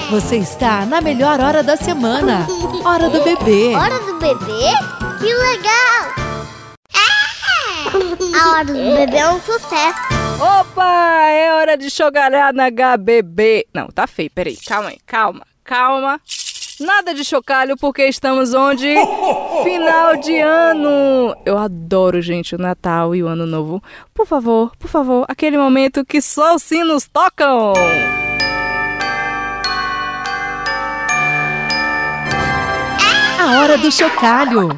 [0.10, 2.48] Você está na melhor hora da semana.
[2.84, 3.76] Hora do bebê.
[3.76, 4.72] Hora do bebê?
[5.20, 6.18] Que legal!
[8.39, 9.99] A hora do bebê é um sucesso.
[10.39, 13.67] Opa, é hora de chogalhar na HBB.
[13.73, 14.58] Não, tá feio, peraí.
[14.58, 16.21] Calma aí, calma, calma.
[16.80, 18.88] Nada de chocalho porque estamos onde?
[19.63, 21.36] Final de ano!
[21.45, 23.84] Eu adoro, gente, o Natal e o Ano Novo.
[24.13, 27.73] Por favor, por favor, aquele momento que só os sinos tocam!
[33.41, 34.69] A hora do chocalho.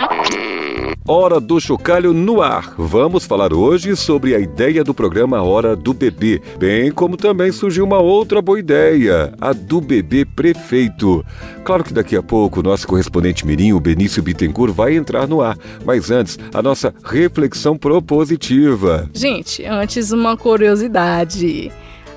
[1.08, 2.76] Hora do Chocalho no ar.
[2.78, 7.86] Vamos falar hoje sobre a ideia do programa Hora do Bebê, bem como também surgiu
[7.86, 11.26] uma outra boa ideia, a do bebê prefeito.
[11.64, 15.58] Claro que daqui a pouco nosso correspondente mirim, o Benício Bittencourt, vai entrar no ar,
[15.84, 19.10] mas antes, a nossa reflexão propositiva.
[19.12, 21.72] Gente, antes uma curiosidade.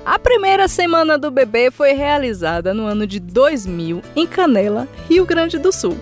[0.05, 5.57] A primeira semana do bebê foi realizada no ano de 2000 em Canela, Rio Grande
[5.57, 5.97] do Sul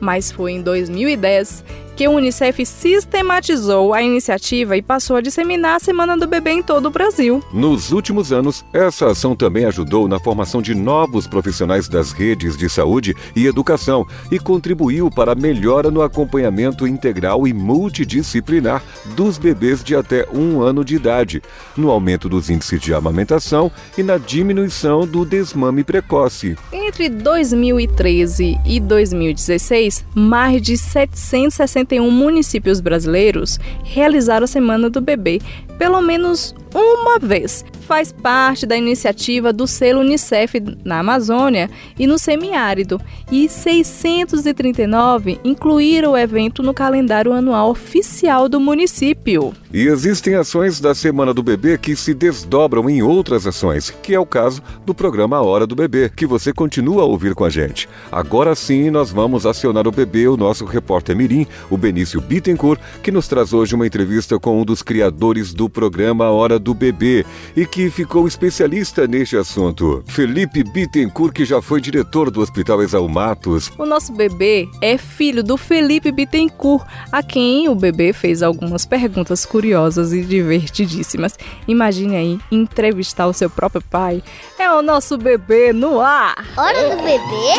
[0.00, 1.64] mas foi em 2010
[1.98, 6.62] que o Unicef sistematizou a iniciativa e passou a disseminar a Semana do Bebê em
[6.62, 7.42] todo o Brasil.
[7.52, 12.68] Nos últimos anos, essa ação também ajudou na formação de novos profissionais das redes de
[12.68, 18.80] saúde e educação e contribuiu para a melhora no acompanhamento integral e multidisciplinar
[19.16, 21.42] dos bebês de até um ano de idade,
[21.76, 26.56] no aumento dos índices de amamentação e na diminuição do desmame precoce.
[26.72, 35.40] Entre 2013 e 2016, mais de 760 61 municípios brasileiros realizaram a Semana do Bebê
[35.78, 37.64] pelo menos uma vez.
[37.86, 43.00] Faz parte da iniciativa do selo Unicef na Amazônia e no semiárido,
[43.32, 49.54] e 639 incluíram o evento no calendário anual oficial do município.
[49.72, 54.20] E existem ações da Semana do Bebê que se desdobram em outras ações, que é
[54.20, 57.88] o caso do programa Hora do Bebê, que você continua a ouvir com a gente.
[58.12, 63.10] Agora sim, nós vamos acionar o bebê, o nosso repórter Mirim, o Benício Bittencourt, que
[63.10, 67.24] nos traz hoje uma entrevista com um dos criadores do programa Hora do Bebê
[67.56, 70.02] e que ficou especialista neste assunto.
[70.06, 73.70] Felipe Bittencourt, que já foi diretor do Hospital Exalmatos.
[73.78, 79.46] O nosso bebê é filho do Felipe Bittencourt, a quem o bebê fez algumas perguntas
[79.46, 81.38] curiosas e divertidíssimas.
[81.66, 84.22] Imagine aí entrevistar o seu próprio pai.
[84.68, 86.44] É o nosso bebê no ar.
[86.54, 87.54] Hora do bebê?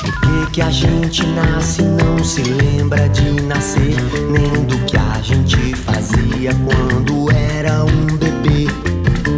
[0.00, 3.96] Por que, que a gente nasce e não se lembra de nascer?
[4.30, 8.68] Nem do que a gente fazia quando era um bebê.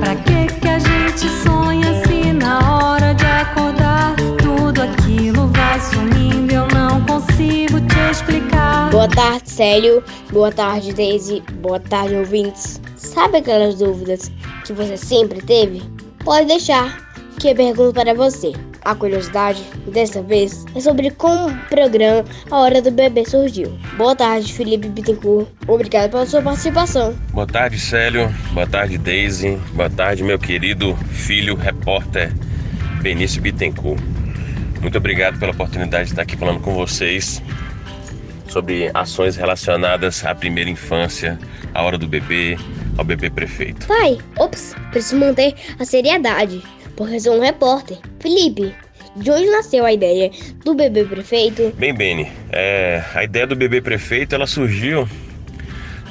[0.00, 6.52] Pra que que a gente sonha se na hora de acordar tudo aquilo vai sumindo?
[6.52, 8.90] Eu não consigo te explicar.
[8.90, 10.04] Boa tarde, Célio.
[10.30, 11.42] Boa tarde, Daisy.
[11.62, 12.82] Boa tarde, ouvintes.
[12.96, 14.30] Sabe aquelas dúvidas
[14.66, 15.82] que você sempre teve?
[16.22, 18.52] Pode deixar, que pergunto para você.
[18.84, 19.62] A curiosidade,
[19.92, 23.72] dessa vez, é sobre como o programa A Hora do Bebê surgiu.
[23.96, 25.48] Boa tarde, Felipe Bittencourt.
[25.66, 27.14] Obrigado pela sua participação.
[27.32, 28.32] Boa tarde, Célio.
[28.52, 29.58] Boa tarde, Daisy.
[29.72, 32.32] Boa tarde, meu querido filho repórter
[33.02, 34.00] Benício Bittencourt.
[34.80, 37.42] Muito obrigado pela oportunidade de estar aqui falando com vocês
[38.48, 41.38] sobre ações relacionadas à primeira infância,
[41.72, 42.56] à hora do bebê,
[42.96, 43.86] ao bebê prefeito.
[43.86, 46.62] Pai, ops, preciso manter a seriedade,
[46.96, 47.98] porque sou um repórter.
[48.20, 48.74] Felipe,
[49.16, 50.30] de onde nasceu a ideia
[50.64, 51.72] do bebê prefeito?
[51.78, 55.08] Bem, Beni, é, a ideia do bebê prefeito ela surgiu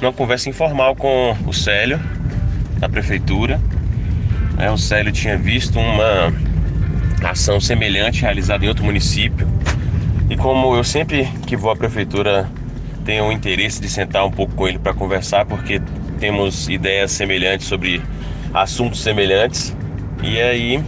[0.00, 2.00] numa conversa informal com o Célio,
[2.78, 3.60] da prefeitura.
[4.58, 6.32] É, o Célio tinha visto uma
[7.22, 9.46] ação semelhante realizada em outro município.
[10.30, 12.48] E como eu sempre que vou à prefeitura
[13.04, 15.80] tenho o interesse de sentar um pouco com ele para conversar, porque
[16.18, 18.00] temos ideias semelhantes sobre
[18.52, 19.76] assuntos semelhantes.
[20.26, 20.82] E aí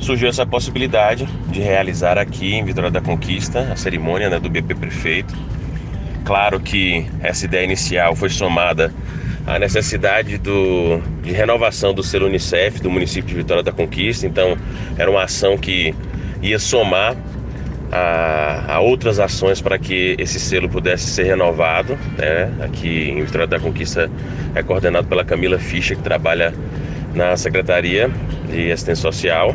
[0.00, 4.74] surgiu essa possibilidade de realizar aqui em Vitória da Conquista a cerimônia né, do BP
[4.74, 5.32] Prefeito.
[6.24, 8.92] Claro que essa ideia inicial foi somada
[9.46, 14.58] à necessidade do, de renovação do selo Unicef do município de Vitória da Conquista, então
[14.98, 15.94] era uma ação que
[16.42, 17.16] ia somar
[17.92, 21.96] a, a, outras ações para que esse selo pudesse ser renovado.
[22.16, 22.52] Né?
[22.60, 24.10] Aqui em Vitória da Conquista
[24.54, 26.52] é coordenado pela Camila Fischer, que trabalha
[27.18, 28.08] na Secretaria
[28.48, 29.54] de Assistência Social.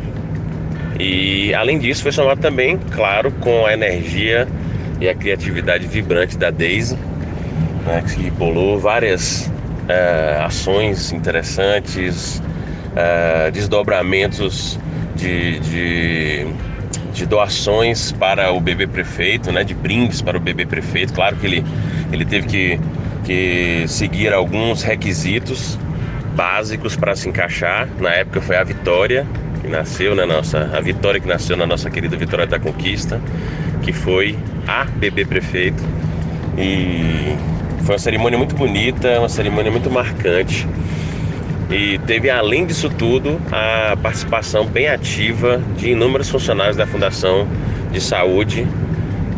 [1.00, 4.46] E além disso, foi somado também, claro, com a energia
[5.00, 6.96] e a criatividade vibrante da Daisy,
[7.86, 12.40] né, que bolou várias uh, ações interessantes,
[12.92, 14.78] uh, desdobramentos
[15.16, 16.46] de, de
[17.12, 21.12] de doações para o bebê prefeito, né, de brindes para o bebê prefeito.
[21.12, 21.64] Claro que ele,
[22.10, 22.80] ele teve que,
[23.24, 25.78] que seguir alguns requisitos
[26.34, 27.88] básicos para se encaixar.
[27.98, 29.26] Na época foi a Vitória,
[29.60, 33.20] que nasceu na nossa, a Vitória que nasceu na nossa querida Vitória da Conquista,
[33.82, 35.82] que foi a bebê prefeito.
[36.58, 37.36] E
[37.84, 40.66] foi uma cerimônia muito bonita, uma cerimônia muito marcante.
[41.70, 47.48] E teve, além disso tudo, a participação bem ativa de inúmeros funcionários da Fundação
[47.90, 48.66] de Saúde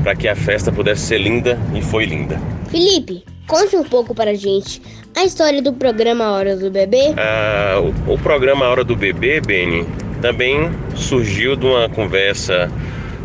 [0.03, 2.39] para que a festa pudesse ser linda e foi linda.
[2.71, 4.83] Felipe, conte um pouco para a gente
[5.15, 7.15] a história do programa Hora do Bebê.
[7.17, 9.87] Ah, o, o programa Hora do Bebê, Beni,
[10.21, 12.71] também surgiu de uma conversa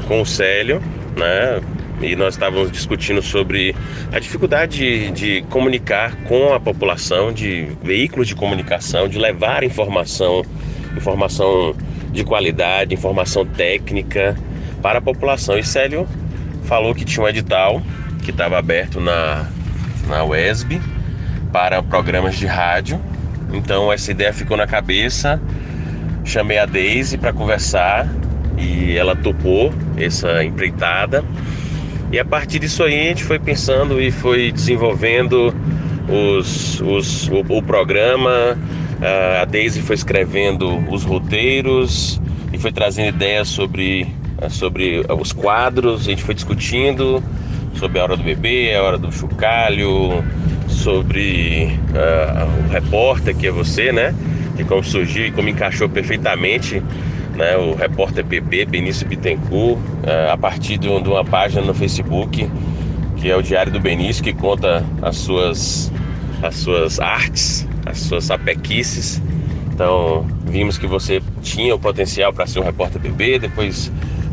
[0.07, 0.81] com o Célio,
[1.17, 1.61] né?
[2.01, 3.75] e nós estávamos discutindo sobre
[4.11, 10.43] a dificuldade de, de, comunicar com a população, de veículos de comunicação, de levar informação,
[10.97, 11.75] informação
[12.11, 14.35] de qualidade, informação técnica
[14.81, 15.57] para a população.
[15.57, 16.07] E Célio
[16.63, 17.81] falou que tinha um edital
[18.23, 19.47] que estava aberto na,
[20.07, 20.81] na UESB
[21.51, 22.99] para programas de rádio.
[23.53, 25.41] Então essa ideia ficou na cabeça.
[26.23, 28.07] Chamei a Daisy para conversar
[28.57, 31.23] e ela topou essa empreitada.
[32.11, 35.53] E a partir disso aí a gente foi pensando e foi desenvolvendo
[36.07, 38.57] os, os, o, o programa.
[39.41, 42.21] A Daisy foi escrevendo os roteiros
[42.53, 44.07] e foi trazendo ideias sobre,
[44.49, 46.01] sobre os quadros.
[46.01, 47.23] A gente foi discutindo
[47.75, 50.23] sobre a hora do bebê, a hora do chocalho,
[50.67, 54.13] sobre uh, o repórter que é você, né?
[54.55, 56.81] De como surgiu e como encaixou perfeitamente
[57.35, 62.49] né, o repórter PB, Benício Bittencourt, é, a partir de, uma página no Facebook,
[63.17, 65.91] que é o Diário do Benício, que conta as suas,
[66.41, 69.21] as suas artes, as suas sapequices.
[69.73, 73.91] Então, vimos que você tinha o potencial para ser um repórter PB, depois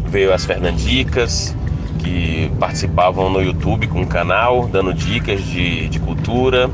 [0.09, 1.55] veio as Fernandicas,
[1.99, 6.71] que participavam no YouTube com o canal, dando dicas de, de cultura.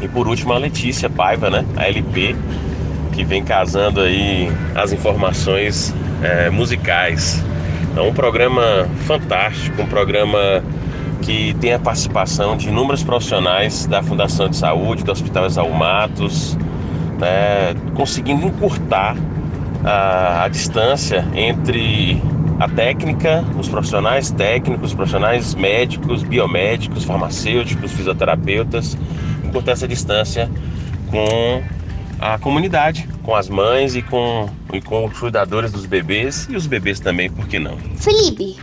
[0.00, 1.64] E por último a Letícia Paiva, né?
[1.76, 2.34] A LP,
[3.12, 7.42] que vem casando aí as informações é, musicais.
[7.90, 10.62] Então, um programa fantástico, um programa
[11.20, 16.56] que tem a participação de inúmeros profissionais da Fundação de Saúde, do Hospital Exaú Matos,
[17.18, 19.16] né, conseguindo encurtar
[19.84, 22.20] a, a distância entre
[22.58, 28.96] a técnica, os profissionais técnicos, os profissionais médicos, biomédicos, farmacêuticos, fisioterapeutas,
[29.44, 30.50] encurtar essa distância
[31.10, 31.62] com
[32.20, 36.66] a comunidade, com as mães e com, e com os cuidadores dos bebês e os
[36.66, 37.76] bebês também, por que não?
[37.96, 38.56] Felipe,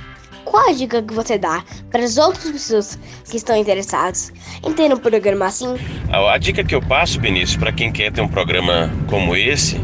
[0.45, 4.33] qual a dica que você dá para as outras pessoas que estão interessadas
[4.65, 5.75] em ter um programa assim?
[6.11, 9.79] A, a dica que eu passo, Benício, para quem quer ter um programa como esse,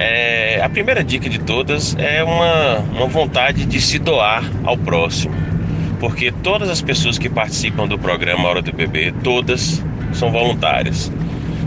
[0.00, 5.34] é, a primeira dica de todas é uma, uma vontade de se doar ao próximo.
[5.98, 9.84] Porque todas as pessoas que participam do programa Hora do Bebê, todas
[10.14, 11.12] são voluntárias.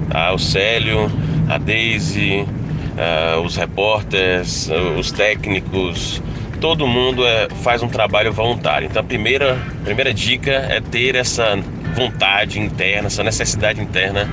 [0.09, 0.33] Tá?
[0.33, 1.11] O Célio,
[1.47, 2.43] a Daisy,
[2.97, 4.67] uh, os repórteres,
[4.97, 6.19] os técnicos,
[6.59, 8.87] todo mundo é, faz um trabalho voluntário.
[8.87, 11.55] Então a primeira, primeira dica é ter essa
[11.95, 14.27] vontade interna, essa necessidade interna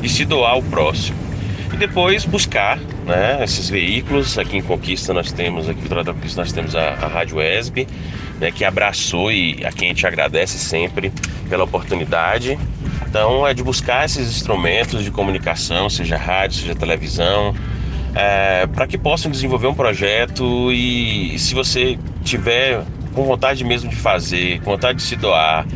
[0.00, 1.18] de se doar ao próximo.
[1.74, 2.78] E depois buscar
[3.10, 4.38] né, esses veículos.
[4.38, 7.40] Aqui em Conquista nós temos, aqui em Vitória da Conquista nós temos a, a Rádio
[7.40, 7.86] ESB,
[8.38, 11.12] né, que abraçou e a quem a gente agradece sempre
[11.48, 12.58] pela oportunidade.
[13.06, 17.54] Então é de buscar esses instrumentos de comunicação, seja rádio, seja televisão,
[18.14, 22.82] é, para que possam desenvolver um projeto e se você tiver
[23.12, 25.66] com vontade mesmo de fazer, com vontade de se doar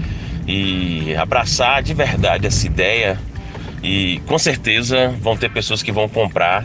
[0.47, 3.19] e abraçar de verdade essa ideia,
[3.83, 6.65] e com certeza vão ter pessoas que vão comprar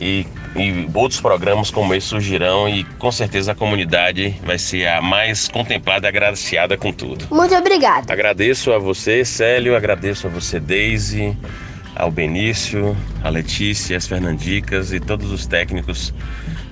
[0.00, 0.26] e,
[0.56, 5.46] e, outros programas como esse surgirão e com certeza a comunidade vai ser a mais
[5.46, 7.26] contemplada e agraciada com tudo.
[7.30, 8.10] Muito obrigado.
[8.10, 11.36] Agradeço a você, Célio, agradeço a você, Daisy,
[11.94, 16.14] ao Benício, a Letícia, as Fernandicas e todos os técnicos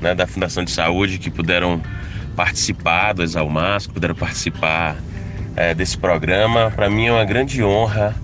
[0.00, 1.82] né, da Fundação de Saúde que puderam
[2.34, 4.96] participar do Exalmas, que puderam participar
[5.54, 6.72] é, desse programa.
[6.74, 8.14] Para mim é uma grande honra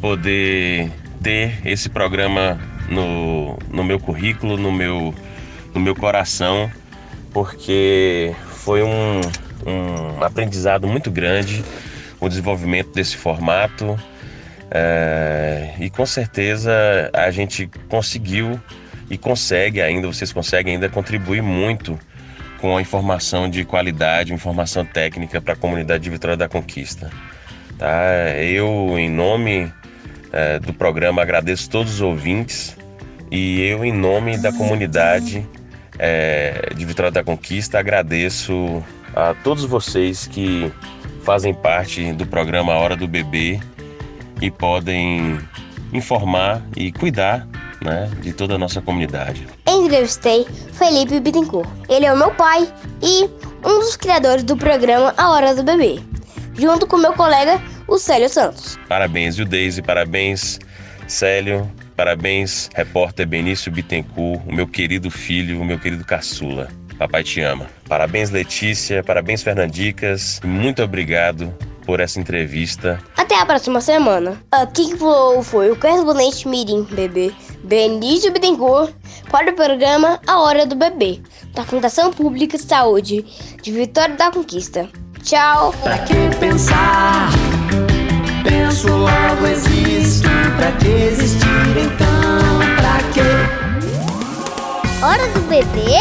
[0.00, 0.90] poder
[1.22, 5.14] ter esse programa no, no meu currículo, no meu,
[5.74, 6.70] no meu coração,
[7.32, 9.20] porque foi um,
[9.66, 11.64] um aprendizado muito grande
[12.20, 13.98] o desenvolvimento desse formato.
[14.70, 16.72] É, e com certeza
[17.12, 18.60] a gente conseguiu
[19.08, 21.98] e consegue ainda, vocês conseguem ainda contribuir muito
[22.60, 27.10] com a informação de qualidade, informação técnica para a comunidade de Vitória da Conquista.
[27.78, 27.92] Tá?
[28.40, 29.72] Eu, em nome
[30.36, 32.76] é, do programa, agradeço todos os ouvintes
[33.30, 35.48] e eu, em nome da comunidade
[35.98, 38.84] é, de Vitória da Conquista, agradeço
[39.14, 40.70] a todos vocês que
[41.22, 43.58] fazem parte do programa Hora do Bebê
[44.42, 45.38] e podem
[45.90, 47.48] informar e cuidar
[47.82, 49.46] né, de toda a nossa comunidade.
[49.66, 51.66] Entrevistei Felipe Bittencourt.
[51.88, 52.70] Ele é o meu pai
[53.02, 53.24] e
[53.64, 55.98] um dos criadores do programa A Hora do Bebê,
[56.54, 57.58] junto com meu colega,
[57.88, 58.78] o Célio Santos.
[58.88, 59.82] Parabéns, viu, Deise?
[59.82, 60.58] Parabéns,
[61.06, 61.70] Célio.
[61.96, 66.68] Parabéns, repórter Benício Bittencourt, o meu querido filho, o meu querido caçula.
[66.98, 67.66] Papai te ama.
[67.88, 69.02] Parabéns, Letícia.
[69.02, 70.40] Parabéns, Fernandicas.
[70.44, 72.98] Muito obrigado por essa entrevista.
[73.16, 74.42] Até a próxima semana.
[74.50, 77.32] Aqui que falou foi o correspondente Mirim Bebê
[77.62, 78.92] Benício Bittencourt
[79.30, 81.20] para o programa A Hora do Bebê,
[81.54, 83.24] da Fundação Pública de Saúde
[83.62, 84.88] de Vitória da Conquista.
[85.22, 85.74] Tchau!
[85.82, 87.28] Pra que pensar?
[88.48, 90.28] Penso logo existo.
[90.56, 92.58] Pra que existir então?
[92.76, 95.04] Pra que?
[95.04, 95.98] Hora do Bebê?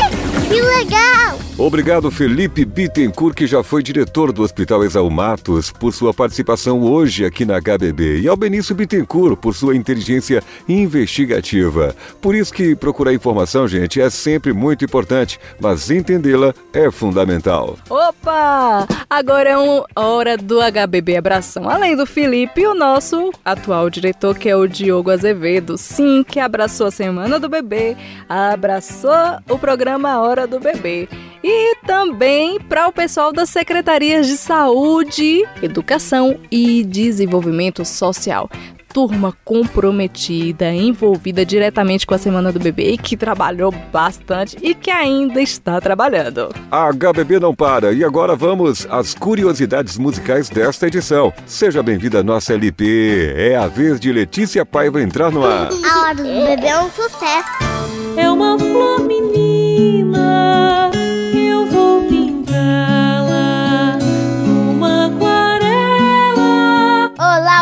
[0.48, 1.45] Que legal!
[1.58, 7.46] Obrigado, Felipe Bittencourt, que já foi diretor do Hospital Exalmatos, por sua participação hoje aqui
[7.46, 11.96] na HBB, e ao Benício Bittencourt por sua inteligência investigativa.
[12.22, 17.78] Por isso que procurar informação, gente, é sempre muito importante, mas entendê-la é fundamental.
[17.90, 18.86] Opa!
[19.10, 21.70] Agora é uma hora do HBB Abração.
[21.70, 25.78] Além do Felipe, o nosso atual diretor, que é o Diogo Azevedo.
[25.78, 27.96] Sim, que abraçou a Semana do Bebê,
[28.28, 31.08] abraçou o programa Hora do Bebê.
[31.48, 38.50] E também para o pessoal das secretarias de Saúde, Educação e Desenvolvimento Social
[38.92, 44.90] turma comprometida, envolvida diretamente com a Semana do Bebê e que trabalhou bastante e que
[44.90, 46.48] ainda está trabalhando.
[46.72, 51.34] A HBB não para e agora vamos às curiosidades musicais desta edição.
[51.46, 53.34] Seja bem-vinda à nossa LP.
[53.36, 55.68] É a vez de Letícia Paiva entrar no ar.
[55.72, 57.50] A hora do bebê é um sucesso.
[58.16, 60.90] É uma flor menina,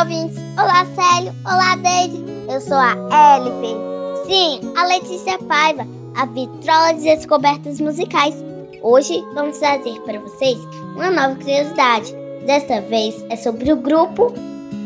[0.04, 0.38] ouvintes.
[0.58, 1.34] Olá, Célio.
[1.45, 2.22] Olá, Deide.
[2.51, 2.91] Eu sou a
[3.38, 3.68] LP.
[4.28, 8.36] Sim, a Letícia Paiva, a vitrola de descobertas musicais.
[8.82, 10.60] Hoje vamos trazer para vocês
[10.95, 12.14] uma nova curiosidade.
[12.45, 14.34] Desta vez é sobre o grupo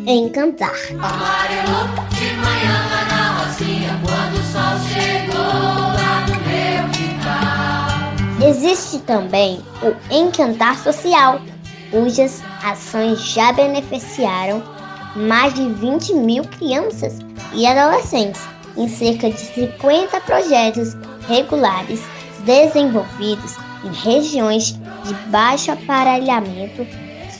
[0.05, 0.75] Encantar.
[0.91, 8.47] Amarelou de manhã lá na rocinha quando o sol chegou lá no meu quintal.
[8.47, 11.41] Existe também o Encantar Social,
[11.89, 14.77] cujas ações já beneficiaram
[15.15, 17.19] mais de 20 mil crianças
[17.53, 18.41] e adolescentes
[18.75, 20.95] em cerca de 50 projetos
[21.27, 22.01] regulares
[22.45, 26.85] desenvolvidos em regiões de baixo aparelhamento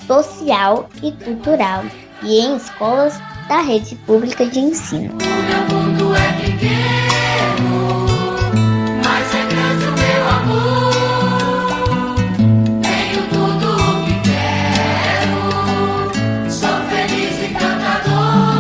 [0.06, 1.84] social e cultural
[2.24, 5.16] e em escolas da rede pública de ensino.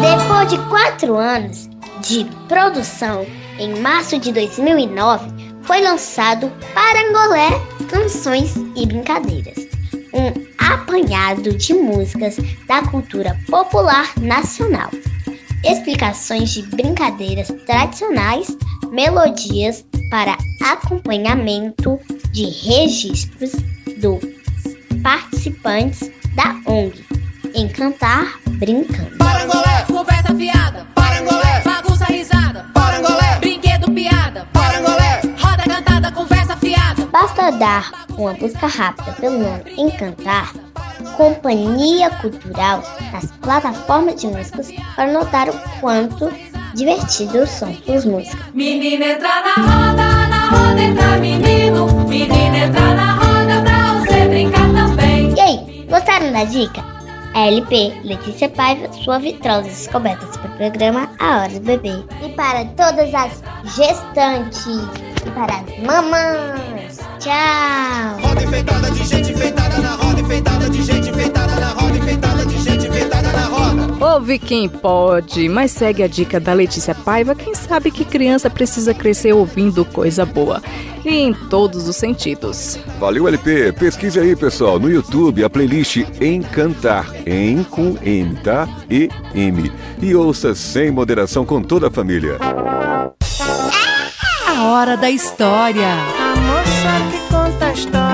[0.08, 1.70] Depois de quatro anos
[2.08, 3.26] de produção,
[3.60, 5.28] em março de 2009,
[5.64, 7.50] foi lançado Parangolé
[7.90, 9.68] Canções e Brincadeiras,
[10.14, 12.38] um apanhado de músicas
[12.70, 14.90] da cultura popular nacional.
[15.66, 18.48] Explicações de brincadeiras tradicionais,
[18.90, 22.00] melodias para acompanhamento
[22.32, 23.52] de registros
[23.98, 24.22] dos
[25.04, 27.06] participantes da ONG
[27.54, 29.18] em Cantar Brincando.
[29.18, 29.86] Parangolé,
[30.38, 30.86] fiada.
[30.94, 32.66] Parangolé, bagunça risada.
[32.74, 34.48] Parangolé, brinquedo piada.
[34.54, 37.06] Parangolé, roda cantada, conversa fiada.
[37.12, 40.54] Basta dar uma busca rápida pelo nome Encantar,
[41.16, 46.32] Companhia Cultural, nas plataformas de músicas para notar o quanto
[46.76, 48.40] divertidos são suas músicas.
[48.54, 52.08] Menina entra na roda, na roda entra menino.
[52.08, 55.34] Menina entra na roda pra você brincar também.
[55.34, 56.97] E aí, gostaram da dica?
[57.46, 62.04] LP Letícia Paiva, sua vitrosa descobertas para o programa A Hora do Bebê.
[62.24, 63.44] E para todas as
[63.76, 66.98] gestantes e para as mamães.
[67.20, 68.28] Tchau!
[68.28, 70.97] Roda enfeitada de gente enfeitada na roda, enfeitada de gente
[74.00, 77.34] Ouve quem pode, mas segue a dica da Letícia Paiva.
[77.34, 80.62] Quem sabe que criança precisa crescer ouvindo coisa boa.
[81.04, 82.78] E em todos os sentidos.
[83.00, 83.72] Valeu, LP.
[83.74, 88.68] Pesquise aí, pessoal, no YouTube a playlist Encantar, em com M, tá?
[88.90, 89.72] E M.
[90.00, 92.38] E ouça sem moderação com toda a família.
[94.48, 95.88] A hora da história.
[95.88, 98.07] A moça que conta a história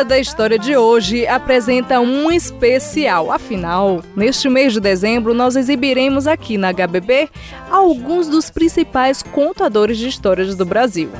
[0.00, 3.30] Hora da História de hoje apresenta um especial.
[3.30, 7.28] Afinal, neste mês de dezembro, nós exibiremos aqui na HBB
[7.70, 11.10] alguns dos principais contadores de histórias do Brasil.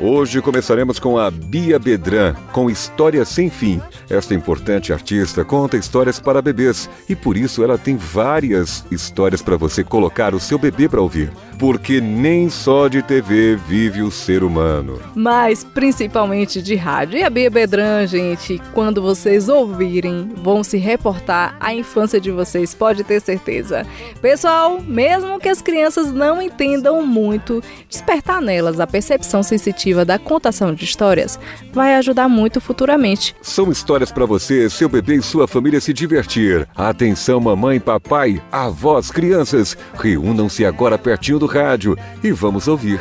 [0.00, 3.82] Hoje começaremos com a Bia Bedran, com História Sem Fim.
[4.08, 9.56] Esta importante artista conta histórias para bebês e por isso ela tem várias histórias para
[9.56, 11.32] você colocar o seu bebê para ouvir.
[11.58, 15.00] Porque nem só de TV vive o ser humano.
[15.16, 17.18] Mas principalmente de rádio.
[17.18, 22.72] E a Bia Bedran, gente, quando vocês ouvirem, vão se reportar à infância de vocês,
[22.72, 23.84] pode ter certeza.
[24.22, 30.74] Pessoal, mesmo que as crianças não entendam muito, despertar nelas a percepção sensitiva da contação
[30.74, 31.38] de histórias
[31.72, 33.34] vai ajudar muito futuramente.
[33.42, 36.68] São histórias para você, seu bebê e sua família se divertir.
[36.76, 43.00] Atenção, mamãe, papai, avós, crianças, reúnam-se agora pertinho do rádio e vamos ouvir.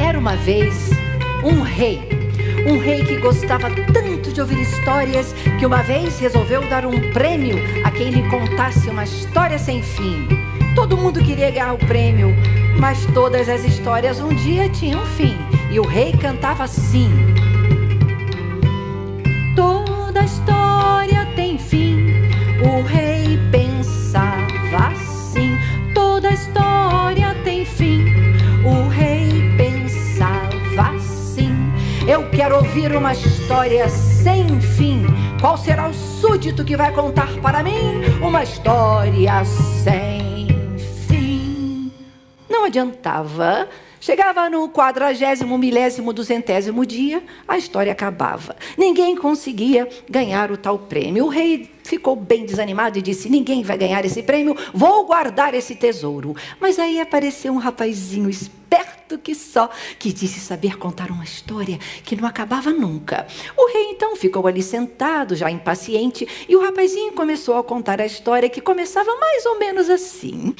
[0.00, 0.90] Era uma vez
[1.44, 2.00] um rei.
[2.66, 4.07] Um rei que gostava tanto
[4.38, 9.02] de ouvir histórias que uma vez resolveu dar um prêmio a quem lhe contasse uma
[9.02, 10.28] história sem fim.
[10.76, 12.32] Todo mundo queria ganhar o prêmio,
[12.78, 15.36] mas todas as histórias um dia tinham fim.
[15.72, 17.10] E o rei cantava assim:
[19.56, 22.06] Toda história tem fim.
[22.62, 25.58] O rei pensava assim:
[25.92, 28.04] Toda história tem fim.
[28.64, 28.97] O rei
[32.08, 35.02] Eu quero ouvir uma história sem fim.
[35.42, 40.48] Qual será o súdito que vai contar para mim uma história sem
[41.06, 41.92] fim?
[42.48, 43.68] Não adiantava.
[44.00, 48.56] Chegava no quadragésimo, milésimo, duzentésimo dia, a história acabava.
[48.78, 51.26] Ninguém conseguia ganhar o tal prêmio.
[51.26, 55.74] O rei ficou bem desanimado e disse: Ninguém vai ganhar esse prêmio, vou guardar esse
[55.74, 56.34] tesouro.
[56.58, 62.16] Mas aí apareceu um rapazinho esperto que só, que disse saber contar uma história que
[62.16, 63.26] não acabava nunca.
[63.56, 68.06] O rei então ficou ali sentado, já impaciente, e o rapazinho começou a contar a
[68.06, 70.54] história que começava mais ou menos assim.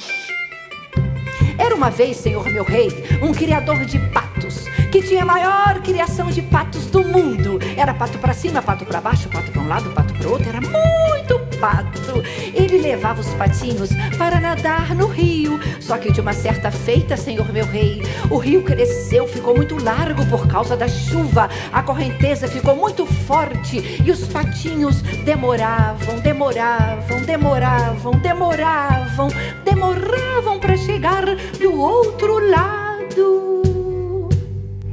[1.59, 2.87] Era uma vez, senhor meu rei,
[3.21, 7.59] um criador de patos, que tinha a maior criação de patos do mundo.
[7.75, 10.61] Era pato para cima, pato para baixo, pato para um lado, pato para outro, era
[10.61, 12.23] muito pato.
[12.53, 15.59] Ele levava os patinhos para nadar no rio.
[15.79, 20.25] Só que de uma certa feita, senhor meu rei, o rio cresceu, ficou muito largo
[20.27, 21.49] por causa da chuva.
[21.73, 29.27] A correnteza ficou muito forte e os patinhos demoravam, demoravam, demoravam, demoravam,
[29.65, 31.25] demoravam para chegar
[31.57, 34.29] do outro lado.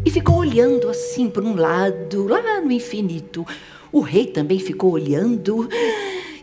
[0.04, 3.46] E ficou olhando assim para um lado, lá no infinito.
[3.92, 5.68] O rei também ficou olhando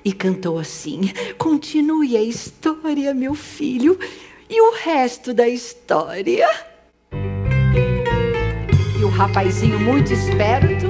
[0.04, 3.98] e cantou assim: Continue a história, meu filho,
[4.50, 6.48] e o resto da história.
[9.00, 10.88] E o rapazinho, muito esperto,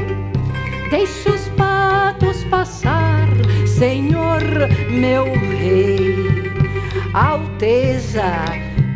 [0.89, 3.28] deixa os patos passar,
[3.67, 4.41] Senhor,
[4.89, 6.15] meu rei.
[7.13, 8.24] Alteza,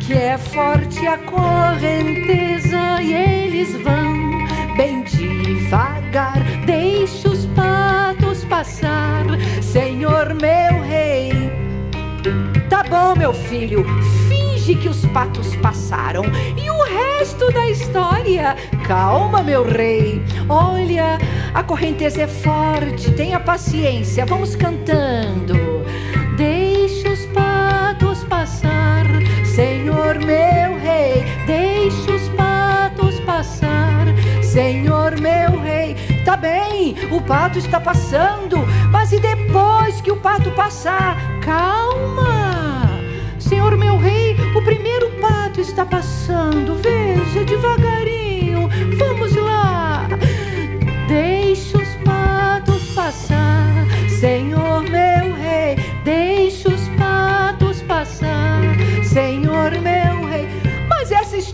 [0.07, 4.47] que é forte a correnteza e eles vão
[4.77, 6.41] bem devagar.
[6.65, 9.25] Deixe os patos passar,
[9.61, 11.51] Senhor meu rei.
[12.69, 13.85] Tá bom, meu filho,
[14.29, 16.23] finge que os patos passaram
[16.55, 18.55] e o resto da história.
[18.87, 20.21] Calma, meu rei.
[20.47, 21.17] Olha,
[21.53, 25.57] a correnteza é forte, tenha paciência, vamos cantando.
[26.37, 29.05] Deixe os patos passar,
[29.57, 31.25] Senhor meu rei.
[31.47, 34.05] Deixe os patos passar,
[34.43, 35.95] Senhor meu rei.
[36.23, 38.57] Tá bem, o pato está passando,
[38.91, 41.17] mas e depois que o pato passar?
[41.41, 42.87] Calma,
[43.39, 46.75] Senhor meu rei, o primeiro pato está passando.
[46.75, 49.35] Veja devagarinho, vamos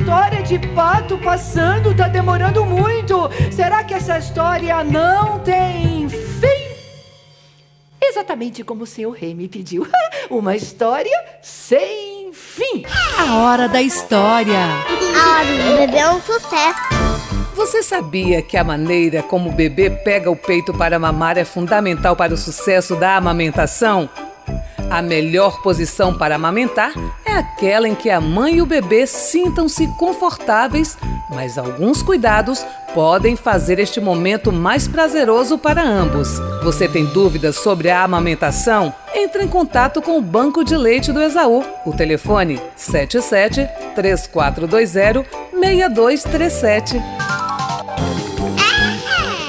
[0.04, 3.30] história de pato passando tá demorando muito.
[3.50, 6.76] Será que essa história não tem fim?
[8.02, 9.88] Exatamente como o senhor rei me pediu.
[10.30, 12.84] Uma história sem fim.
[13.18, 14.60] A hora da história.
[14.60, 16.82] A hora do bebê é um sucesso.
[17.56, 22.14] Você sabia que a maneira como o bebê pega o peito para mamar é fundamental
[22.14, 24.10] para o sucesso da amamentação?
[24.90, 26.92] A melhor posição para amamentar
[27.34, 30.96] é aquela em que a mãe e o bebê sintam-se confortáveis,
[31.30, 32.64] mas alguns cuidados
[32.94, 36.38] podem fazer este momento mais prazeroso para ambos.
[36.64, 38.94] Você tem dúvidas sobre a amamentação?
[39.16, 41.64] Entre em contato com o Banco de Leite do Exaú.
[41.86, 47.02] O telefone 77 3420 6237.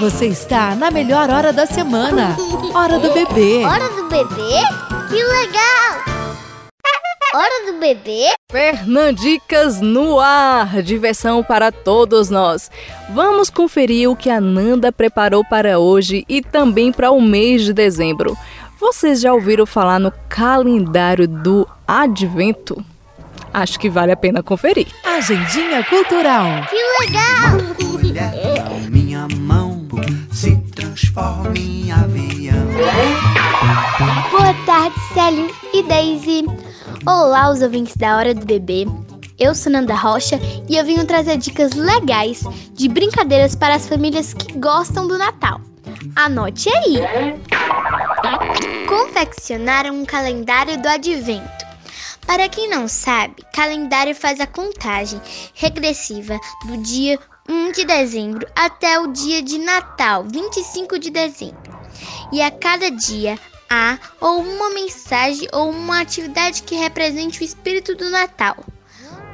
[0.01, 2.35] Você está na melhor hora da semana.
[2.75, 3.63] Hora do bebê.
[3.65, 4.61] Hora do bebê?
[5.09, 6.14] Que legal!
[7.35, 8.29] Hora do bebê?
[8.49, 12.71] Fernandicas no ar, diversão para todos nós.
[13.11, 17.73] Vamos conferir o que a Nanda preparou para hoje e também para o mês de
[17.73, 18.39] dezembro.
[18.79, 22.85] Vocês já ouviram falar no calendário do Advento?
[23.53, 24.87] Acho que vale a pena conferir.
[25.03, 26.47] Agendinha cultural.
[26.71, 27.91] Que legal!
[27.91, 29.85] Mulher, minha mão
[30.31, 32.65] se transforma em avião.
[34.31, 36.74] Boa tarde, Célio e Daisy.
[37.07, 38.87] Olá, os ouvintes da Hora do Bebê.
[39.39, 42.43] Eu sou Nanda Rocha e eu venho trazer dicas legais
[42.73, 45.61] de brincadeiras para as famílias que gostam do Natal.
[46.17, 46.97] Anote aí!
[48.89, 51.67] Confeccionar um calendário do Advento.
[52.27, 55.21] Para quem não sabe, calendário faz a contagem
[55.53, 61.79] regressiva do dia 1 de dezembro até o dia de Natal, 25 de dezembro.
[62.33, 63.39] E a cada dia
[63.75, 68.57] há ou uma mensagem ou uma atividade que represente o espírito do Natal.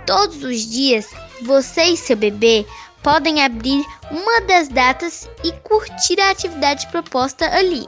[0.06, 1.06] Todos os dias,
[1.42, 2.66] você e seu bebê
[3.02, 7.86] podem abrir uma das datas e curtir a atividade proposta ali.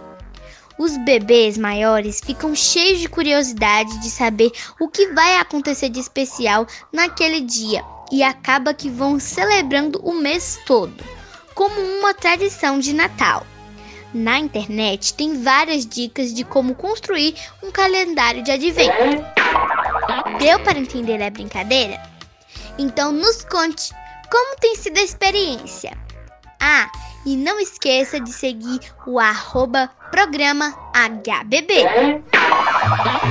[0.78, 4.50] Os bebês maiores ficam cheios de curiosidade de saber
[4.80, 10.58] o que vai acontecer de especial naquele dia e acaba que vão celebrando o mês
[10.66, 11.02] todo,
[11.54, 13.46] como uma tradição de Natal.
[14.14, 18.92] Na internet tem várias dicas de como construir um calendário de advento.
[20.38, 22.00] Deu para entender a brincadeira?
[22.78, 23.92] Então nos conte
[24.30, 25.96] como tem sido a experiência.
[26.60, 26.90] Ah,
[27.24, 31.84] e não esqueça de seguir o arroba programa HBB.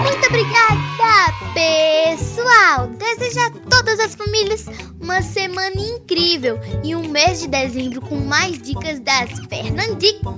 [0.04, 2.88] Muito obrigada, pessoal!
[2.88, 4.66] Desejo a todas as famílias
[5.00, 10.32] uma semana incrível e um mês de dezembro com mais dicas das Fernandicas!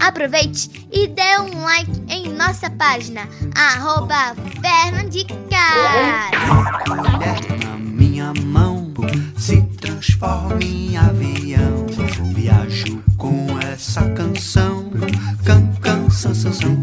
[0.00, 5.38] Aproveite e dê um like em nossa página, arroba Fernandicas!
[7.64, 8.71] Na minha mão
[9.36, 11.86] se transforma em avião.
[12.34, 14.90] Viajo com essa canção.
[15.44, 16.81] Can, can, san, san, san.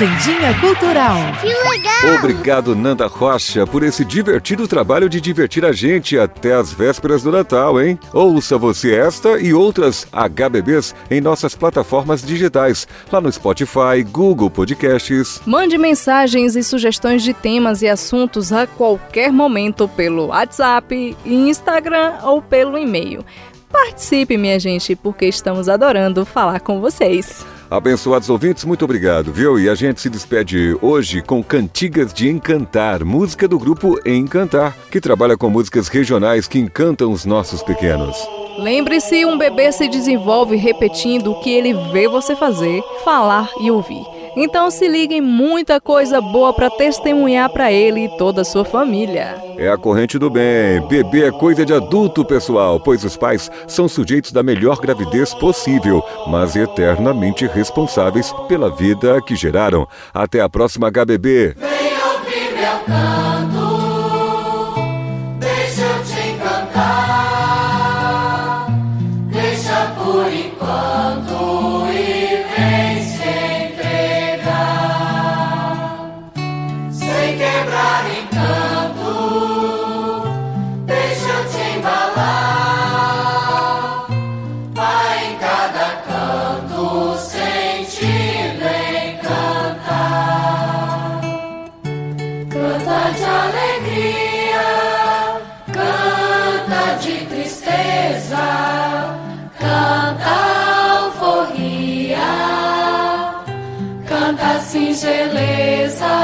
[0.00, 1.18] Agendinha cultural.
[1.42, 2.14] Que legal!
[2.18, 7.30] Obrigado, Nanda Rocha, por esse divertido trabalho de divertir a gente até as vésperas do
[7.30, 7.98] Natal, hein?
[8.10, 15.42] Ouça você esta e outras HBBs em nossas plataformas digitais, lá no Spotify, Google Podcasts.
[15.44, 22.40] Mande mensagens e sugestões de temas e assuntos a qualquer momento pelo WhatsApp, Instagram ou
[22.40, 23.22] pelo e-mail.
[23.70, 27.44] Participe, minha gente, porque estamos adorando falar com vocês.
[27.70, 29.56] Abençoados ouvintes, muito obrigado, viu?
[29.56, 35.00] E a gente se despede hoje com Cantigas de Encantar, música do grupo Encantar, que
[35.00, 38.16] trabalha com músicas regionais que encantam os nossos pequenos.
[38.58, 44.19] Lembre-se, um bebê se desenvolve repetindo o que ele vê você fazer, falar e ouvir.
[44.36, 49.36] Então se liguem muita coisa boa para testemunhar para ele e toda a sua família.
[49.56, 50.80] É a corrente do bem.
[50.88, 56.02] Bebê é coisa de adulto, pessoal, pois os pais são sujeitos da melhor gravidez possível,
[56.26, 59.86] mas eternamente responsáveis pela vida que geraram.
[60.14, 61.54] Até a próxima HBB.
[61.56, 63.59] Vem ouvir meu canto.
[104.70, 106.14] singeleza.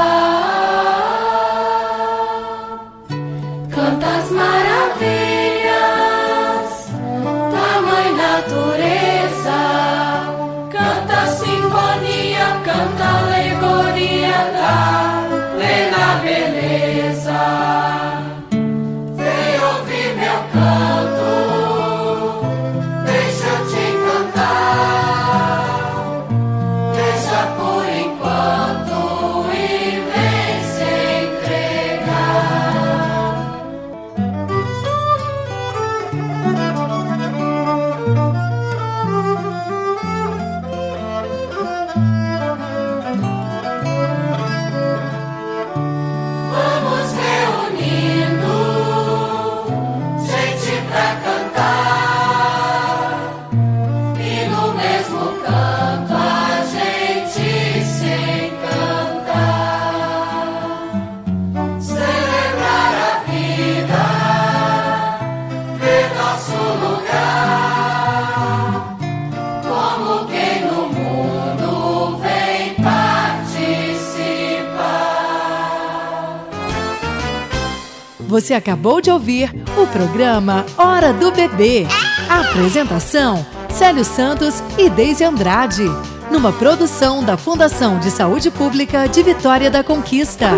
[78.37, 81.87] Você acabou de ouvir o programa Hora do Bebê.
[82.29, 85.85] Apresentação: Célio Santos e Deise Andrade.
[86.29, 90.51] Numa produção da Fundação de Saúde Pública de Vitória da Conquista.